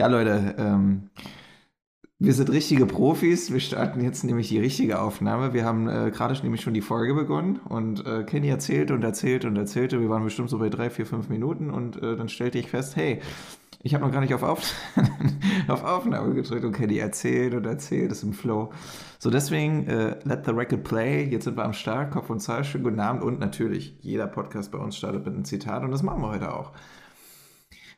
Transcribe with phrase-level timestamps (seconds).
[0.00, 1.10] Ja, Leute, ähm,
[2.18, 3.52] wir sind richtige Profis.
[3.52, 5.52] Wir starten jetzt nämlich die richtige Aufnahme.
[5.52, 9.46] Wir haben äh, gerade nämlich schon die Folge begonnen und äh, Kenny erzählte und erzählte
[9.46, 10.00] und erzählte.
[10.00, 12.96] Wir waren bestimmt so bei drei, vier, fünf Minuten und äh, dann stellte ich fest,
[12.96, 13.20] hey,
[13.82, 14.72] ich habe noch gar nicht auf, auf,
[15.68, 18.72] auf, Aufnahme gedrückt und Kenny erzählt und erzählt, ist im Flow.
[19.18, 21.28] So, deswegen, äh, let the record play.
[21.28, 22.10] Jetzt sind wir am Start.
[22.10, 23.22] Kopf und Zahl, schönen guten Abend.
[23.22, 26.54] Und natürlich, jeder Podcast bei uns startet mit einem Zitat und das machen wir heute
[26.54, 26.72] auch.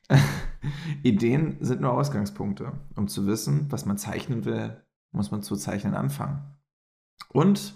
[1.02, 2.72] Ideen sind nur Ausgangspunkte.
[2.94, 6.42] Um zu wissen, was man zeichnen will, muss man zu zeichnen anfangen.
[7.28, 7.74] Und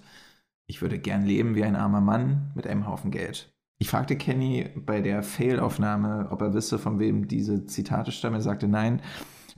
[0.67, 3.53] ich würde gern leben wie ein armer Mann mit einem Haufen Geld.
[3.79, 8.37] Ich fragte Kenny bei der Fail-Aufnahme, ob er wisse, von wem diese Zitate stammen.
[8.37, 9.03] Er sagte nein.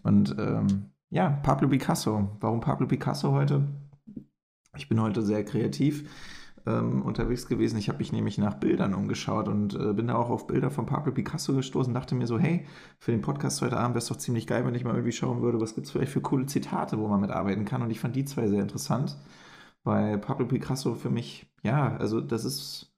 [0.02, 2.36] Und ähm, ja, Pablo Picasso.
[2.40, 3.66] Warum Pablo Picasso heute?
[4.76, 6.08] Ich bin heute sehr kreativ
[6.66, 7.78] ähm, unterwegs gewesen.
[7.78, 10.86] Ich habe mich nämlich nach Bildern umgeschaut und äh, bin da auch auf Bilder von
[10.86, 11.94] Pablo Picasso gestoßen.
[11.94, 12.66] Dachte mir so, hey,
[12.98, 15.42] für den Podcast heute Abend wäre es doch ziemlich geil, wenn ich mal irgendwie schauen
[15.42, 17.82] würde, was gibt es vielleicht für coole Zitate, wo man mitarbeiten kann.
[17.82, 19.16] Und ich fand die zwei sehr interessant,
[19.84, 22.92] weil Pablo Picasso für mich, ja, also das ist,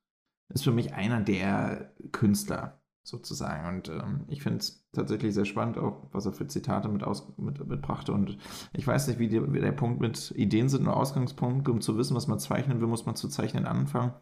[0.48, 3.66] ist für mich einer der Künstler sozusagen.
[3.68, 7.32] Und ähm, ich finde es tatsächlich sehr spannend, auch was er für Zitate mit, aus,
[7.36, 8.12] mit, mitbrachte.
[8.12, 8.38] Und
[8.72, 11.96] ich weiß nicht, wie, die, wie der Punkt mit Ideen sind nur Ausgangspunkt, um zu
[11.96, 14.12] wissen, was man zeichnen will, muss man zu zeichnen anfangen.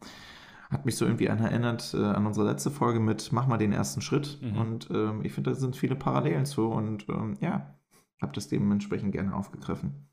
[0.70, 3.72] Hat mich so irgendwie an erinnert äh, an unsere letzte Folge mit Mach mal den
[3.72, 4.38] ersten Schritt.
[4.42, 4.56] Mhm.
[4.56, 6.68] Und ähm, ich finde, da sind viele Parallelen zu.
[6.68, 7.78] Und ähm, ja,
[8.20, 10.08] habe das dementsprechend gerne aufgegriffen.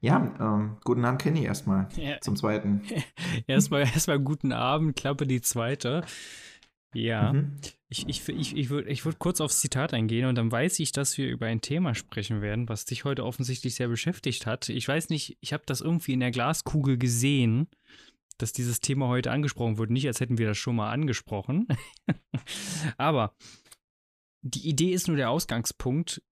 [0.00, 2.20] Ja, ähm, guten Abend, Kenny, erstmal ja.
[2.20, 2.82] zum zweiten.
[3.46, 6.02] erstmal, erstmal guten Abend, Klappe die zweite.
[6.94, 7.56] Ja, mhm.
[7.88, 10.92] ich, ich, ich, ich würde ich würd kurz aufs Zitat eingehen und dann weiß ich,
[10.92, 14.68] dass wir über ein Thema sprechen werden, was dich heute offensichtlich sehr beschäftigt hat.
[14.68, 17.68] Ich weiß nicht, ich habe das irgendwie in der Glaskugel gesehen,
[18.38, 19.90] dass dieses Thema heute angesprochen wird.
[19.90, 21.66] Nicht, als hätten wir das schon mal angesprochen.
[22.96, 23.36] Aber
[24.42, 26.22] die Idee ist nur der Ausgangspunkt.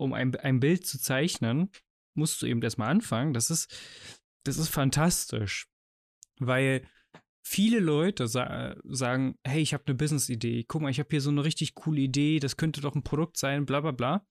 [0.00, 1.70] Um ein, ein Bild zu zeichnen,
[2.14, 3.32] musst du eben erstmal anfangen.
[3.32, 3.76] Das ist,
[4.44, 5.66] das ist fantastisch.
[6.38, 6.86] Weil
[7.46, 11.30] viele Leute sa sagen, hey, ich habe eine Business-Idee, guck mal, ich habe hier so
[11.30, 14.26] eine richtig coole Idee, das könnte doch ein Produkt sein, bla bla bla.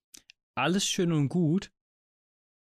[0.56, 1.72] Alles schön und gut,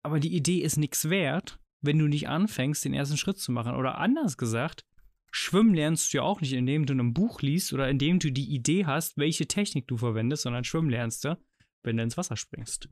[0.05, 3.75] aber die Idee ist nichts wert, wenn du nicht anfängst, den ersten Schritt zu machen.
[3.75, 4.85] Oder anders gesagt,
[5.31, 8.55] Schwimmen lernst du ja auch nicht, indem du ein Buch liest oder indem du die
[8.55, 11.37] Idee hast, welche Technik du verwendest, sondern Schwimmen lernst du,
[11.83, 12.89] wenn du ins Wasser springst.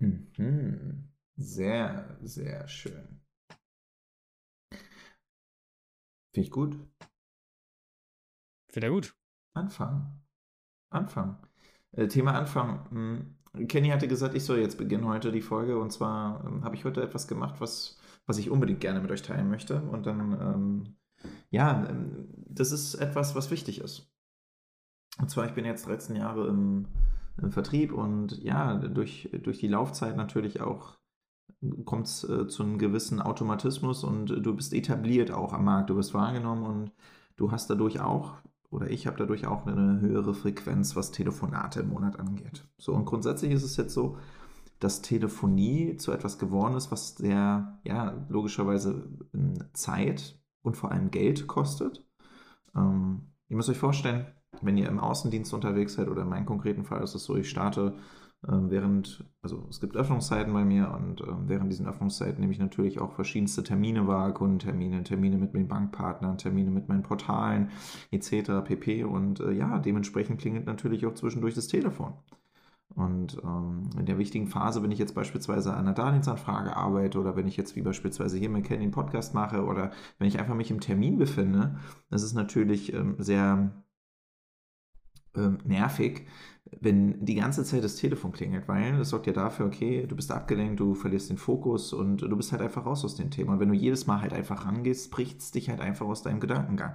[0.00, 1.09] Mhm.
[1.40, 3.22] Sehr, sehr schön.
[6.34, 6.76] Finde ich gut.
[8.68, 9.16] Finde er gut.
[9.54, 10.20] Anfang.
[10.90, 11.38] Anfang.
[11.92, 12.90] Äh, Thema Anfang.
[12.90, 13.66] Hm.
[13.68, 15.78] Kenny hatte gesagt, ich soll jetzt beginnen heute die Folge.
[15.78, 19.22] Und zwar ähm, habe ich heute etwas gemacht, was, was ich unbedingt gerne mit euch
[19.22, 19.80] teilen möchte.
[19.80, 20.96] Und dann, ähm,
[21.48, 24.12] ja, ähm, das ist etwas, was wichtig ist.
[25.18, 26.86] Und zwar, ich bin jetzt 13 Jahre im,
[27.38, 30.99] im Vertrieb und ja, durch, durch die Laufzeit natürlich auch
[31.84, 35.90] kommt es äh, zu einem gewissen Automatismus und äh, du bist etabliert auch am Markt,
[35.90, 36.92] du wirst wahrgenommen und
[37.36, 38.34] du hast dadurch auch,
[38.70, 42.64] oder ich habe dadurch auch eine höhere Frequenz, was Telefonate im Monat angeht.
[42.78, 44.16] So, und grundsätzlich ist es jetzt so,
[44.78, 51.10] dass Telefonie zu etwas geworden ist, was sehr, ja, logischerweise ähm, Zeit und vor allem
[51.10, 52.06] Geld kostet.
[52.74, 54.26] Ähm, ihr müsst euch vorstellen,
[54.62, 57.48] wenn ihr im Außendienst unterwegs seid, oder in meinem konkreten Fall ist es so, ich
[57.48, 57.94] starte
[58.42, 62.98] während, also es gibt Öffnungszeiten bei mir und ähm, während diesen Öffnungszeiten nehme ich natürlich
[62.98, 67.70] auch verschiedenste Termine wahr, Kundentermine, Termine mit meinen Bankpartnern, Termine mit meinen Portalen
[68.10, 68.64] etc.
[68.64, 69.04] pp.
[69.04, 72.14] Und äh, ja, dementsprechend klingelt natürlich auch zwischendurch das Telefon.
[72.94, 77.36] Und ähm, in der wichtigen Phase, wenn ich jetzt beispielsweise an einer Darlehensanfrage arbeite oder
[77.36, 80.54] wenn ich jetzt wie beispielsweise hier mit Kenny einen Podcast mache oder wenn ich einfach
[80.54, 81.78] mich im Termin befinde,
[82.08, 83.70] das ist natürlich ähm, sehr
[85.36, 86.26] ähm, nervig,
[86.80, 90.30] wenn die ganze Zeit das Telefon klingelt, weil das sorgt ja dafür, okay, du bist
[90.30, 93.54] abgelenkt, du verlierst den Fokus und du bist halt einfach raus aus dem Thema.
[93.54, 96.40] Und wenn du jedes Mal halt einfach rangehst, bricht es dich halt einfach aus deinem
[96.40, 96.94] Gedankengang.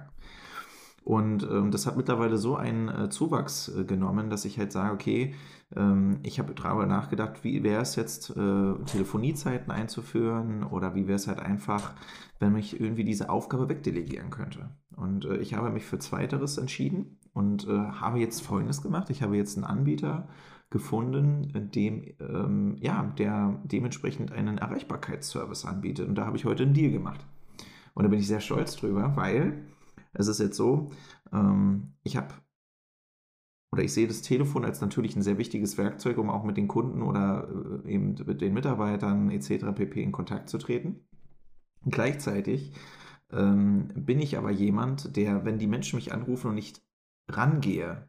[1.04, 4.92] Und ähm, das hat mittlerweile so einen äh, Zuwachs äh, genommen, dass ich halt sage,
[4.92, 5.34] okay,
[5.76, 11.14] ähm, ich habe darüber nachgedacht, wie wäre es jetzt, äh, Telefoniezeiten einzuführen oder wie wäre
[11.14, 11.94] es halt einfach,
[12.40, 14.70] wenn ich irgendwie diese Aufgabe wegdelegieren könnte.
[14.96, 19.10] Und äh, ich habe mich für Zweiteres entschieden und äh, habe jetzt Folgendes gemacht.
[19.10, 20.26] Ich habe jetzt einen Anbieter
[20.70, 26.08] gefunden, dem, ähm, ja, der dementsprechend einen Erreichbarkeitsservice anbietet.
[26.08, 27.20] Und da habe ich heute einen Deal gemacht.
[27.92, 29.66] Und da bin ich sehr stolz drüber, weil
[30.14, 30.90] es ist jetzt so,
[31.30, 32.32] ähm, ich habe
[33.70, 36.68] oder ich sehe das Telefon als natürlich ein sehr wichtiges Werkzeug, um auch mit den
[36.68, 37.48] Kunden oder
[37.84, 39.74] äh, eben mit den Mitarbeitern etc.
[39.74, 40.02] pp.
[40.02, 41.06] in Kontakt zu treten.
[41.84, 42.72] Gleichzeitig
[43.30, 46.86] ähm, bin ich aber jemand, der, wenn die Menschen mich anrufen und nicht
[47.28, 48.08] rangehe,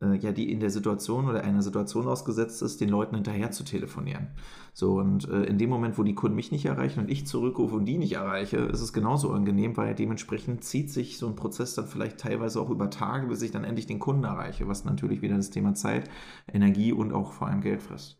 [0.00, 3.64] äh, ja, die in der Situation oder einer Situation ausgesetzt ist, den Leuten hinterher zu
[3.64, 4.28] telefonieren.
[4.72, 7.74] So, und äh, in dem Moment, wo die Kunden mich nicht erreichen und ich zurückrufe
[7.74, 11.74] und die nicht erreiche, ist es genauso angenehm, weil dementsprechend zieht sich so ein Prozess
[11.74, 15.22] dann vielleicht teilweise auch über Tage, bis ich dann endlich den Kunden erreiche, was natürlich
[15.22, 16.08] wieder das Thema Zeit,
[16.52, 18.18] Energie und auch vor allem Geld frisst.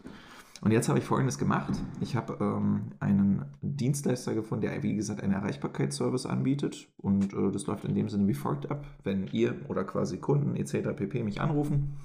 [0.60, 1.72] Und jetzt habe ich Folgendes gemacht.
[2.00, 6.88] Ich habe ähm, einen Dienstleister gefunden, der, wie gesagt, einen Erreichbarkeitsservice anbietet.
[6.96, 8.86] Und äh, das läuft in dem Sinne wie folgt ab.
[9.04, 10.96] Wenn ihr oder quasi Kunden etc.
[10.96, 11.22] pp.
[11.22, 11.96] mich anrufen,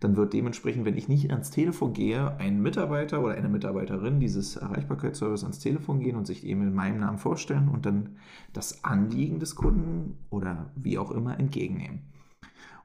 [0.00, 4.54] dann wird dementsprechend, wenn ich nicht ans Telefon gehe, ein Mitarbeiter oder eine Mitarbeiterin dieses
[4.54, 8.16] Erreichbarkeitsservice ans Telefon gehen und sich eben in meinem Namen vorstellen und dann
[8.52, 12.02] das Anliegen des Kunden oder wie auch immer entgegennehmen.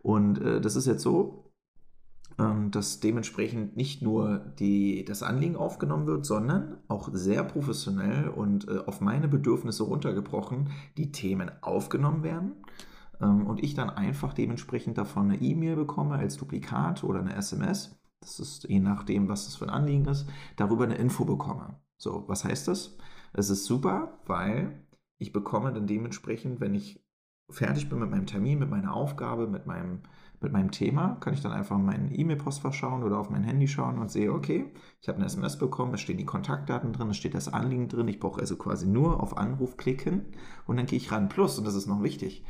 [0.01, 1.42] Und äh, das ist jetzt so,
[2.37, 8.79] dass dementsprechend nicht nur die, das Anliegen aufgenommen wird, sondern auch sehr professionell und äh,
[8.85, 12.53] auf meine Bedürfnisse runtergebrochen die Themen aufgenommen werden
[13.21, 17.99] ähm, und ich dann einfach dementsprechend davon eine E-Mail bekomme als Duplikat oder eine SMS.
[18.19, 21.79] Das ist je nachdem, was das für ein Anliegen ist, darüber eine Info bekomme.
[21.97, 22.97] So, was heißt das?
[23.33, 24.85] Es ist super, weil
[25.19, 27.03] ich bekomme dann dementsprechend, wenn ich
[27.49, 30.01] fertig bin mit meinem Termin, mit meiner Aufgabe, mit meinem
[30.43, 33.67] mit meinem Thema, kann ich dann einfach in meinen E-Mail-Postfach schauen oder auf mein Handy
[33.67, 34.65] schauen und sehe, okay,
[35.01, 38.07] ich habe eine SMS bekommen, es stehen die Kontaktdaten drin, es steht das Anliegen drin,
[38.07, 40.25] ich brauche also quasi nur auf Anruf klicken
[40.67, 41.29] und dann gehe ich ran.
[41.29, 42.43] Plus, und das ist noch wichtig,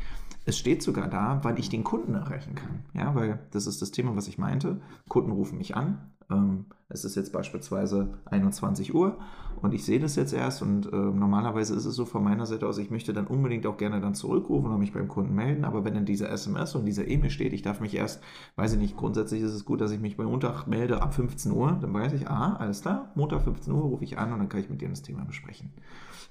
[0.45, 2.83] es steht sogar da, wann ich den Kunden erreichen kann.
[2.93, 4.81] Ja, weil das ist das Thema, was ich meinte.
[5.07, 9.17] Kunden rufen mich an, ähm, es ist jetzt beispielsweise 21 Uhr
[9.61, 12.67] und ich sehe das jetzt erst und äh, normalerweise ist es so von meiner Seite
[12.67, 15.85] aus, ich möchte dann unbedingt auch gerne dann zurückrufen und mich beim Kunden melden, aber
[15.85, 18.21] wenn in dieser SMS und dieser E-Mail steht, ich darf mich erst,
[18.57, 21.51] weiß ich nicht, grundsätzlich ist es gut, dass ich mich bei Montag melde ab 15
[21.51, 24.49] Uhr, dann weiß ich, ah, alles klar, Montag 15 Uhr rufe ich an und dann
[24.49, 25.71] kann ich mit denen das Thema besprechen.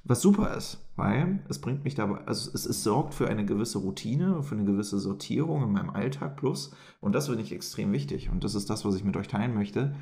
[0.04, 3.78] Was super ist, weil es bringt mich dabei, also es, es sorgt für eine gewisse
[3.78, 8.28] Routine, für eine gewisse Sortierung in meinem Alltag plus und das finde ich extrem wichtig
[8.28, 9.94] und das ist das, was ich mit euch teilen möchte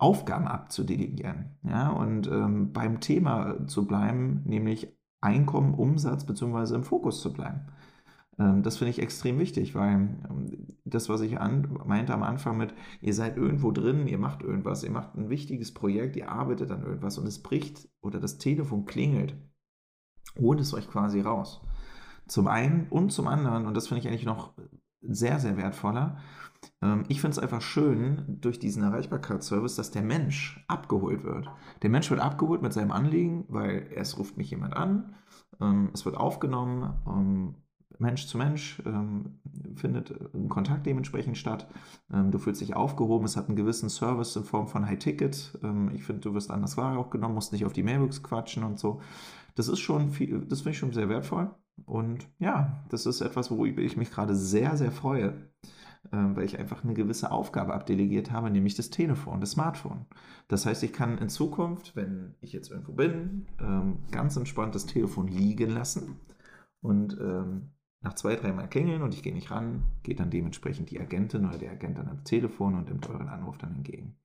[0.00, 1.58] Aufgaben abzudelegieren.
[1.62, 6.76] Ja, und ähm, beim Thema zu bleiben, nämlich Einkommen, Umsatz bzw.
[6.76, 7.66] im Fokus zu bleiben.
[8.40, 9.94] Ähm, das finde ich extrem wichtig, weil
[10.28, 14.42] ähm, das, was ich an, meinte am Anfang mit, ihr seid irgendwo drin, ihr macht
[14.42, 18.38] irgendwas, ihr macht ein wichtiges Projekt, ihr arbeitet an irgendwas und es bricht oder das
[18.38, 19.36] Telefon klingelt,
[20.38, 21.60] holt es euch quasi raus.
[22.26, 24.54] Zum einen und zum anderen, und das finde ich eigentlich noch
[25.02, 26.18] sehr, sehr wertvoller,
[26.82, 31.50] ähm, ich finde es einfach schön durch diesen Erreichbarkeitsservice, dass der Mensch abgeholt wird.
[31.82, 35.14] Der Mensch wird abgeholt mit seinem Anliegen, weil erst ruft mich jemand an,
[35.92, 37.54] es wird aufgenommen,
[38.00, 38.82] Mensch zu Mensch
[39.76, 41.68] findet ein Kontakt dementsprechend statt.
[42.08, 45.58] du fühlst dich aufgehoben, es hat einen gewissen Service in Form von High Ticket.
[45.94, 48.78] ich finde, du wirst anders wahr auch genommen, musst nicht auf die Mailbox quatschen und
[48.78, 49.00] so.
[49.54, 51.50] Das ist schon viel, das finde ich schon sehr wertvoll.
[51.86, 55.34] Und ja, das ist etwas, worüber ich mich gerade sehr, sehr freue.
[56.12, 60.06] Ähm, weil ich einfach eine gewisse Aufgabe abdelegiert habe, nämlich das Telefon, das Smartphone.
[60.48, 64.86] Das heißt, ich kann in Zukunft, wenn ich jetzt irgendwo bin, ähm, ganz entspannt das
[64.86, 66.16] Telefon liegen lassen
[66.80, 71.00] und ähm, nach zwei, dreimal klingeln und ich gehe nicht ran, geht dann dementsprechend die
[71.00, 74.16] Agentin oder der Agent dann am Telefon und nimmt euren Anruf dann entgegen.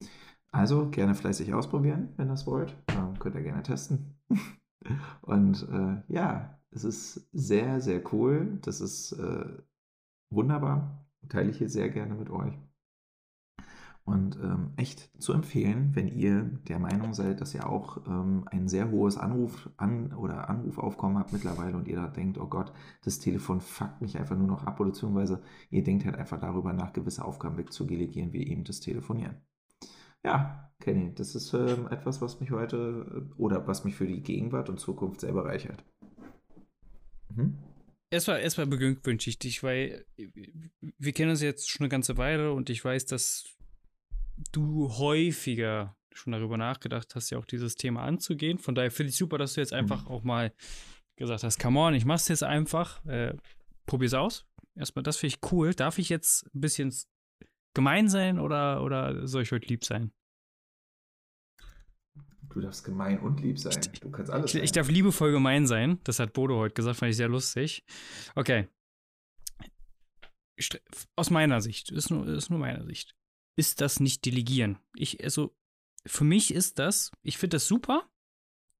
[0.51, 2.75] Also gerne fleißig ausprobieren, wenn ihr das wollt.
[2.89, 4.17] Ähm, könnt ihr gerne testen.
[5.21, 8.59] und äh, ja, es ist sehr, sehr cool.
[8.61, 9.45] Das ist äh,
[10.29, 12.53] wunderbar teile ich hier sehr gerne mit euch.
[14.05, 18.67] Und ähm, echt zu empfehlen, wenn ihr der Meinung seid, dass ihr auch ähm, ein
[18.67, 22.71] sehr hohes Anruf an oder Anrufaufkommen habt mittlerweile und ihr da denkt, oh Gott,
[23.03, 26.71] das Telefon fuckt mich einfach nur noch ab, oder beziehungsweise ihr denkt halt einfach darüber
[26.71, 29.37] nach, gewisse Aufgaben wegzudelegieren, wie eben das Telefonieren.
[30.23, 34.21] Ja, Kenny, das ist ähm, etwas, was mich heute äh, oder was mich für die
[34.21, 35.83] Gegenwart und Zukunft sehr bereichert.
[37.35, 37.57] Mhm
[38.15, 40.05] erstmal, erstmal beglückwünsche ich dich, weil
[40.97, 43.45] wir kennen uns jetzt schon eine ganze Weile und ich weiß, dass
[44.51, 48.57] du häufiger schon darüber nachgedacht hast, ja auch dieses Thema anzugehen.
[48.57, 50.11] Von daher finde ich super, dass du jetzt einfach mhm.
[50.11, 50.53] auch mal
[51.17, 53.35] gesagt hast, come on, ich mach's jetzt einfach, äh,
[53.85, 54.45] probier's aus.
[54.75, 55.73] Erstmal, das finde ich cool.
[55.73, 56.93] Darf ich jetzt ein bisschen
[57.73, 60.11] gemein sein oder, oder soll ich heute lieb sein?
[62.49, 63.73] Du darfst gemein und lieb sein.
[64.01, 64.63] Du kannst alles ich.
[64.63, 65.99] Ich darf liebevoll gemein sein.
[66.03, 67.83] Das hat Bodo heute gesagt, fand ich sehr lustig.
[68.33, 68.69] Okay.
[71.17, 73.13] Aus meiner Sicht, ist nur, ist nur meiner Sicht,
[73.55, 74.77] ist das nicht delegieren.
[74.95, 75.55] Ich, also,
[76.05, 78.09] für mich ist das, ich finde das super.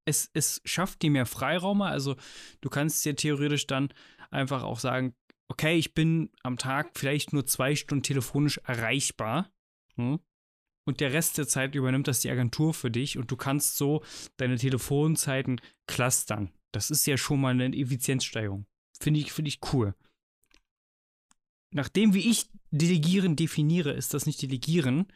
[0.05, 1.82] Es, es schafft dir mehr Freiraum.
[1.82, 2.15] Also,
[2.62, 3.89] du kannst dir theoretisch dann
[4.29, 5.15] einfach auch sagen,
[5.48, 9.51] okay, ich bin am Tag vielleicht nur zwei Stunden telefonisch erreichbar.
[9.96, 10.20] Hm?
[10.86, 14.03] und der Rest der Zeit übernimmt das die Agentur für dich und du kannst so
[14.38, 16.51] deine Telefonzeiten clustern.
[16.72, 18.65] Das ist ja schon mal eine Effizienzsteigerung.
[19.00, 19.96] Finde ich, find ich cool.
[21.75, 25.08] Nach dem, wie ich Delegieren definiere, ist das nicht Delegieren,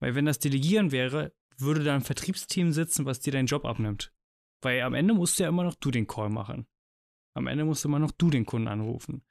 [0.00, 4.12] weil wenn das Delegieren wäre, würde da ein Vertriebsteam sitzen, was dir deinen Job abnimmt.
[4.60, 6.66] Weil am Ende musst du ja immer noch du den Call machen.
[7.34, 9.22] Am Ende musst du immer noch du den Kunden anrufen.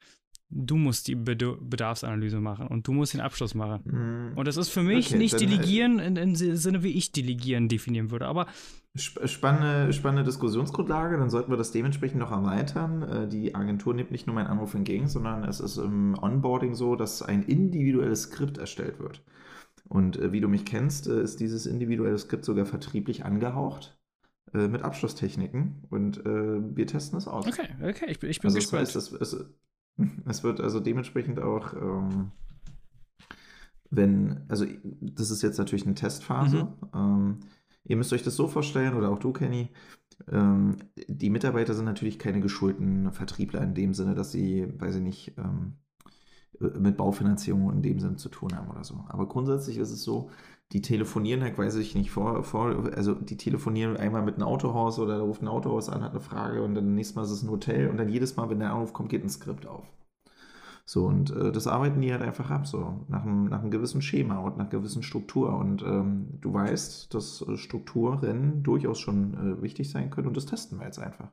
[0.50, 3.82] Du musst die Bedarfsanalyse machen und du musst den Abschluss machen.
[3.84, 4.38] Mm.
[4.38, 7.12] Und das ist für mich okay, nicht äh, delegieren im in, in Sinne, wie ich
[7.12, 8.26] delegieren definieren würde.
[8.26, 8.46] Aber
[8.96, 13.02] spannende, spannende Diskussionsgrundlage, dann sollten wir das dementsprechend noch erweitern.
[13.02, 16.96] Äh, die Agentur nimmt nicht nur meinen Anruf entgegen, sondern es ist im Onboarding so,
[16.96, 19.22] dass ein individuelles Skript erstellt wird.
[19.86, 23.98] Und äh, wie du mich kennst, ist dieses individuelle Skript sogar vertrieblich angehaucht
[24.54, 27.46] mit Abschlusstechniken und äh, wir testen es aus.
[27.46, 28.94] Okay, okay, ich bin, ich bin also gespannt.
[28.94, 29.46] Das heißt, es, Es
[30.44, 32.30] wird also dementsprechend auch, ähm,
[33.90, 34.66] wenn, also
[35.00, 36.64] das ist jetzt natürlich eine Testphase.
[36.64, 36.88] Mhm.
[36.94, 37.40] Ähm,
[37.84, 39.70] ihr müsst euch das so vorstellen, oder auch du, Kenny,
[40.30, 40.76] ähm,
[41.08, 45.34] die Mitarbeiter sind natürlich keine geschulten Vertriebler in dem Sinne, dass sie, weiß ich nicht,
[45.38, 45.74] ähm,
[46.60, 49.04] mit Baufinanzierung in dem Sinne zu tun haben oder so.
[49.08, 50.30] Aber grundsätzlich ist es so,
[50.72, 54.98] die telefonieren halt, weiß ich nicht, vor, vor, also die telefonieren einmal mit einem Autohaus
[54.98, 57.42] oder da ruft ein Autohaus an, hat eine Frage und dann nächstes Mal ist es
[57.42, 59.90] ein Hotel und dann jedes Mal, wenn der Anruf kommt, geht ein Skript auf.
[60.84, 64.00] So, und äh, das arbeiten die halt einfach ab, so, nach einem, nach einem gewissen
[64.00, 65.54] Schema und nach gewissen Struktur.
[65.54, 70.46] Und ähm, du weißt, dass äh, Strukturrennen durchaus schon äh, wichtig sein können und das
[70.46, 71.28] testen wir jetzt einfach.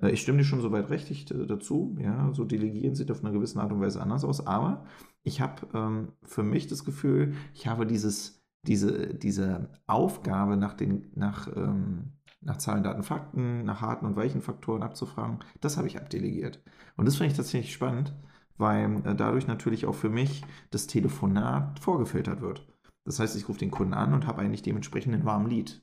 [0.00, 3.32] Äh, ich stimme dir schon soweit recht äh, dazu, ja, so delegieren sieht auf eine
[3.32, 4.84] gewisse Art und Weise anders aus, aber
[5.22, 11.10] ich habe ähm, für mich das Gefühl, ich habe dieses diese, diese Aufgabe nach, den,
[11.14, 15.98] nach, ähm, nach Zahlen, Daten, Fakten, nach harten und weichen Faktoren abzufragen, das habe ich
[15.98, 16.62] abdelegiert.
[16.96, 18.14] Und das finde ich tatsächlich spannend,
[18.58, 22.68] weil äh, dadurch natürlich auch für mich das Telefonat vorgefiltert wird.
[23.04, 25.82] Das heißt, ich rufe den Kunden an und habe eigentlich dementsprechend einen warmen Lead.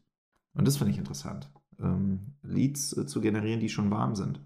[0.54, 4.42] Und das finde ich interessant, ähm, Leads äh, zu generieren, die schon warm sind.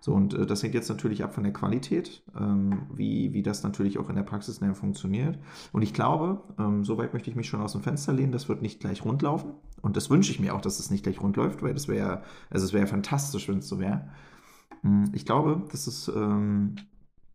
[0.00, 3.62] So, und äh, das hängt jetzt natürlich ab von der Qualität, ähm, wie, wie das
[3.62, 5.38] natürlich auch in der Praxis näher funktioniert.
[5.72, 8.62] Und ich glaube, ähm, soweit möchte ich mich schon aus dem Fenster lehnen, das wird
[8.62, 9.52] nicht gleich rund laufen.
[9.82, 12.22] Und das wünsche ich mir auch, dass es nicht gleich rund läuft, weil das wäre,
[12.50, 14.08] also es wäre fantastisch, wenn es so wäre.
[14.82, 16.76] Hm, ich glaube, dass es, ähm,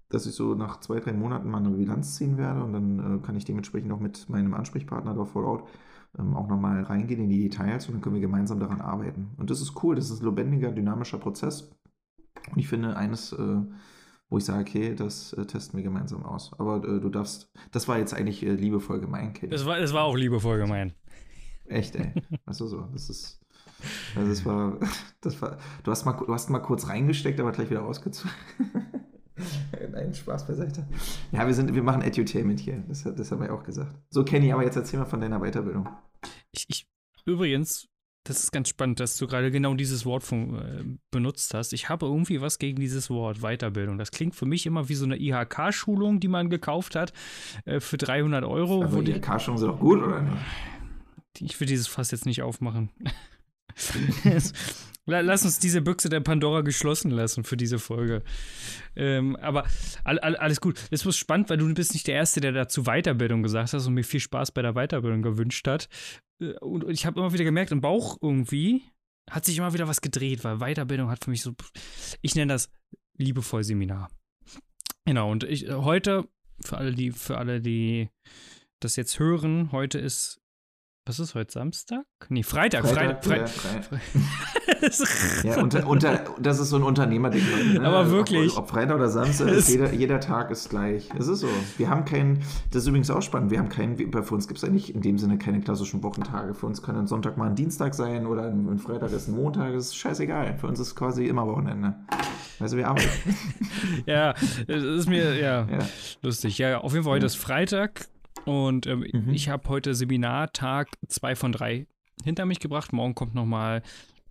[0.09, 3.25] dass ich so nach zwei, drei Monaten mal eine Bilanz ziehen werde und dann äh,
[3.25, 5.69] kann ich dementsprechend auch mit meinem Ansprechpartner dort vor Ort
[6.19, 9.31] ähm, auch nochmal reingehen in die Details und dann können wir gemeinsam daran arbeiten.
[9.37, 11.71] Und das ist cool, das ist ein lebendiger, dynamischer Prozess.
[12.51, 13.61] Und ich finde eines, äh,
[14.29, 16.51] wo ich sage, okay, das äh, testen wir gemeinsam aus.
[16.57, 19.51] Aber äh, du darfst, das war jetzt eigentlich äh, liebevoll gemeint, Kenny.
[19.51, 20.95] Das war, das war auch liebevoll gemeint.
[21.65, 22.13] Echt, ey.
[22.45, 23.39] weißt du so, das ist,
[24.15, 24.79] also das war,
[25.21, 28.31] das war, du hast mal, du hast mal kurz reingesteckt, aber gleich wieder rausgezogen.
[29.91, 30.87] Nein, Spaß beiseite.
[31.31, 32.83] Ja, wir, sind, wir machen Edutainment hier.
[32.87, 33.95] Das, das haben wir ja auch gesagt.
[34.09, 35.89] So, Kenny, aber jetzt erzähl mal von deiner Weiterbildung.
[36.51, 36.87] Ich, ich
[37.25, 37.87] übrigens,
[38.23, 41.73] das ist ganz spannend, dass du gerade genau dieses Wort von, äh, benutzt hast.
[41.73, 43.97] Ich habe irgendwie was gegen dieses Wort Weiterbildung.
[43.97, 47.11] Das klingt für mich immer wie so eine IHK-Schulung, die man gekauft hat
[47.65, 48.83] äh, für 300 Euro.
[48.83, 50.37] Aber IHK-Schulungen sind doch gut, oder nicht?
[51.39, 52.89] Ich will dieses Fass jetzt nicht aufmachen.
[55.05, 58.23] Lass uns diese Büchse der Pandora geschlossen lassen für diese Folge.
[58.95, 59.65] Ähm, aber
[60.05, 60.79] all, all, alles gut.
[60.91, 63.95] Es ist spannend, weil du bist nicht der Erste, der dazu Weiterbildung gesagt hast und
[63.95, 65.89] mir viel Spaß bei der Weiterbildung gewünscht hat.
[66.41, 68.83] Äh, und ich habe immer wieder gemerkt, im Bauch irgendwie
[69.29, 71.53] hat sich immer wieder was gedreht, weil Weiterbildung hat für mich so,
[72.21, 72.69] ich nenne das
[73.17, 74.09] liebevoll Seminar.
[75.05, 76.27] Genau, und ich, heute,
[76.63, 78.09] für alle, die, für alle, die
[78.81, 80.39] das jetzt hören, heute ist
[81.05, 82.05] was ist heute Samstag?
[82.29, 82.85] Nee, Freitag.
[82.87, 83.99] Freitag, Freitag, Freitag.
[84.89, 85.43] Freitag.
[85.43, 87.43] ja, unter, unter, das ist so ein Unternehmerding.
[87.73, 87.81] Ne?
[87.85, 88.53] Aber wirklich.
[88.53, 91.09] Ob, ob, Freitag oder Samstag, ist jeder, jeder Tag ist gleich.
[91.19, 91.49] Es ist so.
[91.77, 92.39] Wir haben keinen,
[92.71, 95.17] das ist übrigens auch spannend, wir haben keinen, für uns gibt es eigentlich in dem
[95.17, 96.53] Sinne keine klassischen Wochentage.
[96.53, 99.35] Für uns kann ein Sonntag mal ein Dienstag sein oder ein, ein Freitag ist ein
[99.35, 100.57] Montag, das ist scheißegal.
[100.57, 101.95] Für uns ist quasi immer Wochenende.
[102.59, 103.09] Also wir arbeiten.
[104.05, 104.33] ja,
[104.67, 105.79] das ist mir, ja, ja,
[106.21, 106.57] lustig.
[106.59, 108.07] Ja, auf jeden Fall heute ist Freitag
[108.45, 109.33] und ähm, mhm.
[109.33, 111.87] ich habe heute Seminartag 2 von 3
[112.23, 112.93] hinter mich gebracht.
[112.93, 113.81] Morgen kommt nochmal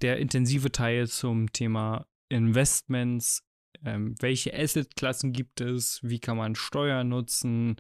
[0.01, 3.45] der intensive Teil zum Thema Investments.
[3.85, 6.01] Ähm, welche Assetklassen gibt es?
[6.03, 7.77] Wie kann man Steuern nutzen?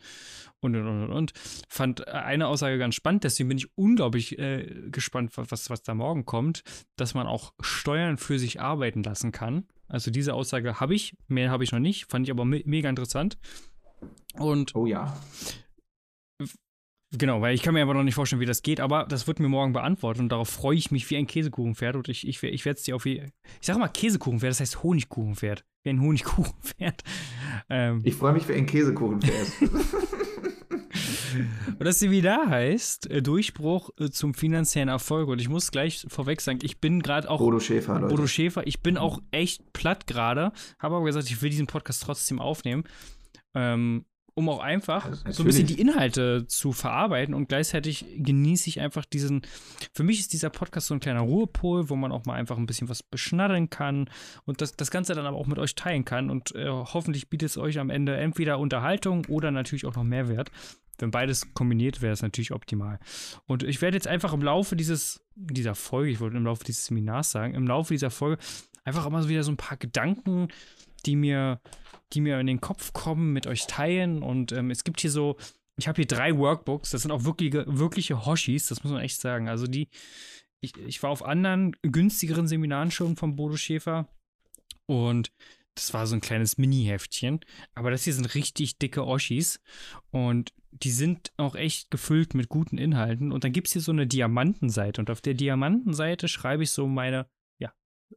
[0.60, 1.32] Und, und, und, und.
[1.68, 6.24] Fand eine Aussage ganz spannend, deswegen bin ich unglaublich äh, gespannt, was, was da morgen
[6.24, 6.62] kommt,
[6.96, 9.66] dass man auch Steuern für sich arbeiten lassen kann.
[9.88, 12.88] Also diese Aussage habe ich, mehr habe ich noch nicht, fand ich aber me mega
[12.88, 13.38] interessant.
[14.34, 15.16] Und oh ja.
[17.16, 19.38] Genau, weil ich kann mir aber noch nicht vorstellen, wie das geht, aber das wird
[19.38, 22.64] mir morgen beantwortet und darauf freue ich mich wie ein Käsekuchenpferd und ich, ich, ich
[22.64, 23.22] werde es dir auf wie.
[23.60, 25.64] Ich sage mal Käsekuchenpferd, das heißt Honigkuchenpferd.
[25.84, 27.02] Wie ein Honigkuchenpferd.
[27.68, 29.52] Ähm, ich freue mich wie ein Käsekuchenpferd.
[31.78, 35.28] und das Seminar heißt äh, Durchbruch äh, zum finanziellen Erfolg.
[35.28, 37.38] Und ich muss gleich vorweg sagen, ich bin gerade auch.
[37.38, 38.14] Bodo Schäfer, Leute.
[38.14, 42.02] Bodo Schäfer, ich bin auch echt platt gerade, habe aber gesagt, ich will diesen Podcast
[42.02, 42.84] trotzdem aufnehmen.
[43.54, 48.68] Ähm, um auch einfach ja, so ein bisschen die Inhalte zu verarbeiten und gleichzeitig genieße
[48.68, 49.42] ich einfach diesen,
[49.92, 52.66] für mich ist dieser Podcast so ein kleiner Ruhepol, wo man auch mal einfach ein
[52.66, 54.08] bisschen was beschnaddeln kann
[54.44, 57.50] und das, das Ganze dann aber auch mit euch teilen kann und äh, hoffentlich bietet
[57.50, 60.50] es euch am Ende entweder Unterhaltung oder natürlich auch noch Mehrwert.
[60.98, 63.00] Wenn beides kombiniert wäre, ist natürlich optimal.
[63.46, 66.86] Und ich werde jetzt einfach im Laufe dieses, dieser Folge, ich wollte im Laufe dieses
[66.86, 68.40] Seminars sagen, im Laufe dieser Folge
[68.84, 70.48] einfach immer wieder so ein paar Gedanken,
[71.02, 71.60] die mir
[72.12, 74.22] die mir in den Kopf kommen, mit euch teilen.
[74.22, 75.36] Und ähm, es gibt hier so,
[75.76, 79.20] ich habe hier drei Workbooks, das sind auch wirkliche, wirkliche Hoshis, das muss man echt
[79.20, 79.48] sagen.
[79.48, 79.88] Also die,
[80.60, 84.08] ich, ich war auf anderen günstigeren Seminaren schon von Bodo Schäfer
[84.86, 85.32] und
[85.74, 87.40] das war so ein kleines Mini-Heftchen.
[87.74, 89.58] Aber das hier sind richtig dicke Oschis.
[90.10, 93.32] Und die sind auch echt gefüllt mit guten Inhalten.
[93.32, 95.00] Und dann gibt es hier so eine Diamantenseite.
[95.00, 97.26] Und auf der Diamantenseite schreibe ich so meine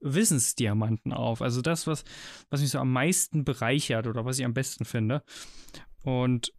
[0.02, 1.42] Wissensdiamanten auf.
[1.42, 2.04] Also das, was,
[2.50, 5.24] was mich so am meisten bereichert oder was ich am besten finde.
[6.04, 6.54] Und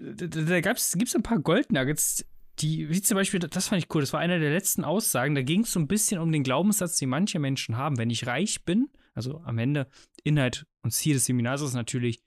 [0.00, 2.24] da, da gibt es ein paar Goldnuggets,
[2.60, 5.42] die, wie zum Beispiel, das fand ich cool, das war einer der letzten Aussagen, da
[5.42, 7.98] ging es so ein bisschen um den Glaubenssatz, den manche Menschen haben.
[7.98, 9.88] Wenn ich reich bin, also am Ende
[10.22, 12.22] Inhalt und Ziel des Seminars ist natürlich,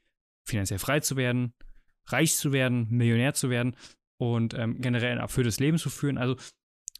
[0.45, 1.53] finanziell frei zu werden,
[2.07, 3.75] reich zu werden, Millionär zu werden
[4.17, 6.17] und ähm, generell ein erfülltes Leben zu führen.
[6.17, 6.35] Also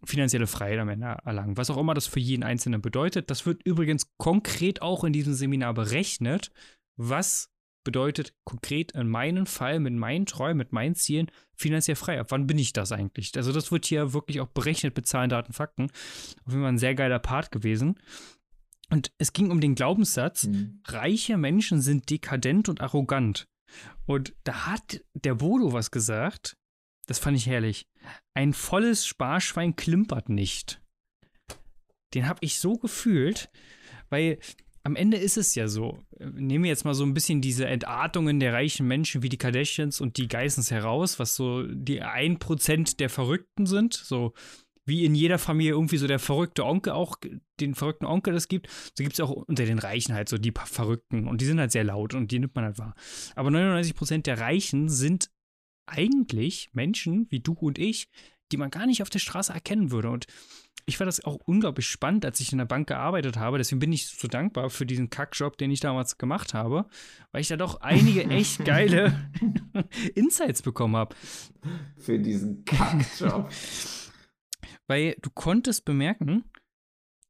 [0.03, 1.57] finanzielle Freiheit am Ende erlangen.
[1.57, 3.29] Was auch immer das für jeden Einzelnen bedeutet.
[3.29, 6.51] Das wird übrigens konkret auch in diesem Seminar berechnet.
[6.95, 7.49] Was
[7.83, 12.19] bedeutet konkret in meinem Fall, mit meinen Träumen, mit meinen Zielen finanziell frei?
[12.19, 13.31] Ab wann bin ich das eigentlich?
[13.37, 15.85] Also, das wird hier wirklich auch berechnet mit Zahlen, Daten, Fakten.
[16.45, 17.97] Auf jeden Fall ein sehr geiler Part gewesen.
[18.89, 20.81] Und es ging um den Glaubenssatz, mhm.
[20.85, 23.47] reiche Menschen sind dekadent und arrogant.
[24.05, 26.57] Und da hat der Bodo was gesagt,
[27.07, 27.87] das fand ich herrlich.
[28.35, 30.81] Ein volles Sparschwein klimpert nicht.
[32.13, 33.49] Den habe ich so gefühlt,
[34.09, 34.39] weil
[34.83, 35.99] am Ende ist es ja so.
[36.19, 39.99] Nehmen wir jetzt mal so ein bisschen diese Entartungen der reichen Menschen wie die Kardashians
[39.99, 43.93] und die Geissens heraus, was so die 1% der Verrückten sind.
[43.93, 44.33] So
[44.85, 47.17] wie in jeder Familie irgendwie so der verrückte Onkel auch,
[47.59, 50.53] den verrückten Onkel das gibt, so gibt es auch unter den Reichen halt so die
[50.55, 52.95] Verrückten und die sind halt sehr laut und die nimmt man halt wahr.
[53.35, 55.29] Aber 99% der Reichen sind
[55.87, 58.09] eigentlich Menschen wie du und ich,
[58.51, 60.09] die man gar nicht auf der Straße erkennen würde.
[60.09, 60.27] Und
[60.85, 63.57] ich fand das auch unglaublich spannend, als ich in der Bank gearbeitet habe.
[63.57, 66.87] Deswegen bin ich so dankbar für diesen Kackjob, den ich damals gemacht habe,
[67.31, 69.29] weil ich da doch einige echt geile
[70.15, 71.15] Insights bekommen habe.
[71.97, 73.49] Für diesen Kackjob.
[74.87, 76.45] weil du konntest bemerken,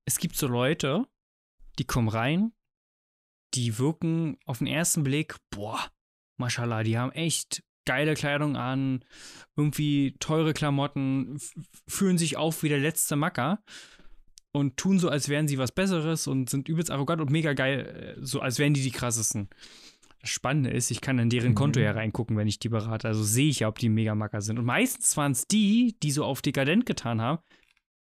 [0.06, 1.08] es gibt so Leute,
[1.80, 2.54] die kommen rein,
[3.56, 5.92] die wirken auf den ersten Blick, boah,
[6.40, 9.04] Mashallah, die haben echt geile Kleidung an,
[9.56, 11.40] irgendwie teure Klamotten,
[11.88, 13.64] fühlen sich auf wie der letzte Macker
[14.52, 18.16] und tun so, als wären sie was Besseres und sind übelst arrogant und mega geil,
[18.18, 19.50] äh, so als wären die die krassesten.
[20.22, 22.00] Das Spannende ist, ich kann in deren Konto ja mhm.
[22.00, 23.08] reingucken, wenn ich die berate.
[23.08, 24.58] Also sehe ich ja, ob die mega Macker sind.
[24.58, 27.42] Und meistens waren es die, die so auf dekadent getan haben,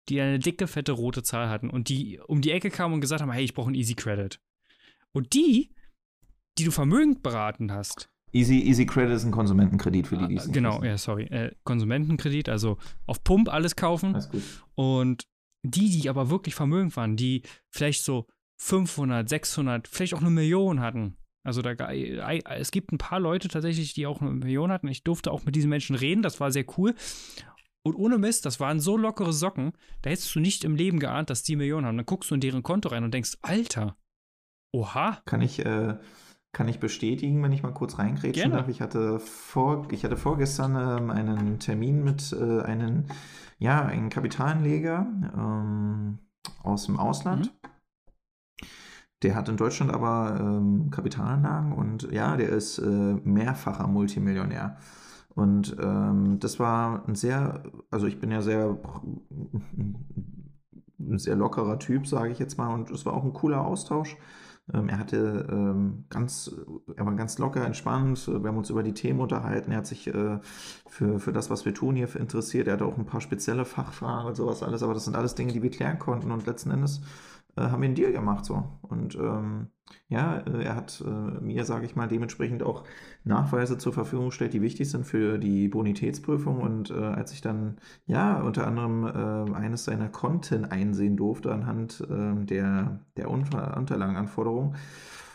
[0.09, 3.21] die eine dicke, fette rote Zahl hatten und die um die Ecke kamen und gesagt
[3.21, 4.39] haben, hey, ich brauche einen Easy Credit.
[5.11, 5.71] Und die,
[6.57, 10.45] die du vermögend beraten hast, Easy, Easy Credit ist ein Konsumentenkredit für die, die es
[10.45, 10.85] nicht Genau, wissen.
[10.85, 11.23] ja, sorry.
[11.25, 14.13] Äh, Konsumentenkredit, also auf Pump alles kaufen.
[14.15, 14.43] Alles gut.
[14.75, 15.27] Und
[15.63, 18.27] die, die aber wirklich vermögend waren, die vielleicht so
[18.61, 21.17] 500, 600, vielleicht auch eine Million hatten.
[21.43, 24.87] Also da, es gibt ein paar Leute tatsächlich, die auch eine Million hatten.
[24.89, 26.93] Ich durfte auch mit diesen Menschen reden, das war sehr cool.
[27.81, 31.29] Und ohne Mist, das waren so lockere Socken, da hättest du nicht im Leben geahnt,
[31.29, 31.95] dass die Millionen haben.
[31.97, 33.97] Dann guckst du in deren Konto rein und denkst, Alter,
[34.73, 35.21] oha.
[35.25, 35.95] Kann ich, äh,
[36.51, 38.67] kann ich bestätigen, wenn ich mal kurz reingrätschen darf.
[38.67, 43.05] Ich hatte, vor, ich hatte vorgestern ähm, einen Termin mit äh, einem,
[43.59, 45.07] ja, einem Kapitalanleger
[45.37, 46.19] ähm,
[46.63, 47.53] aus dem Ausland.
[47.63, 48.67] Mhm.
[49.21, 54.77] Der hat in Deutschland aber ähm, Kapitalanlagen und ja, der ist äh, mehrfacher Multimillionär.
[55.35, 58.77] Und ähm, das war ein sehr, also ich bin ja sehr,
[60.99, 64.17] ein sehr lockerer Typ, sage ich jetzt mal, und es war auch ein cooler Austausch.
[64.73, 66.51] Ähm, er hatte ähm, ganz,
[66.95, 68.27] er war ganz locker, entspannt.
[68.27, 69.71] Wir haben uns über die Themen unterhalten.
[69.71, 70.39] Er hat sich äh,
[70.87, 72.67] für, für das, was wir tun, hier interessiert.
[72.67, 74.83] Er hatte auch ein paar spezielle Fachfragen und sowas alles.
[74.83, 76.31] Aber das sind alles Dinge, die wir klären konnten.
[76.31, 77.01] Und letzten Endes
[77.55, 78.63] äh, haben wir einen Deal gemacht so.
[78.81, 79.67] Und ähm,
[80.07, 81.09] ja, äh, er hat äh,
[81.43, 82.83] mir, sage ich mal, dementsprechend auch
[83.23, 86.61] Nachweise zur Verfügung gestellt, die wichtig sind für die Bonitätsprüfung.
[86.61, 92.01] Und äh, als ich dann ja unter anderem äh, eines seiner Konten einsehen durfte anhand
[92.09, 93.77] äh, der, der Unter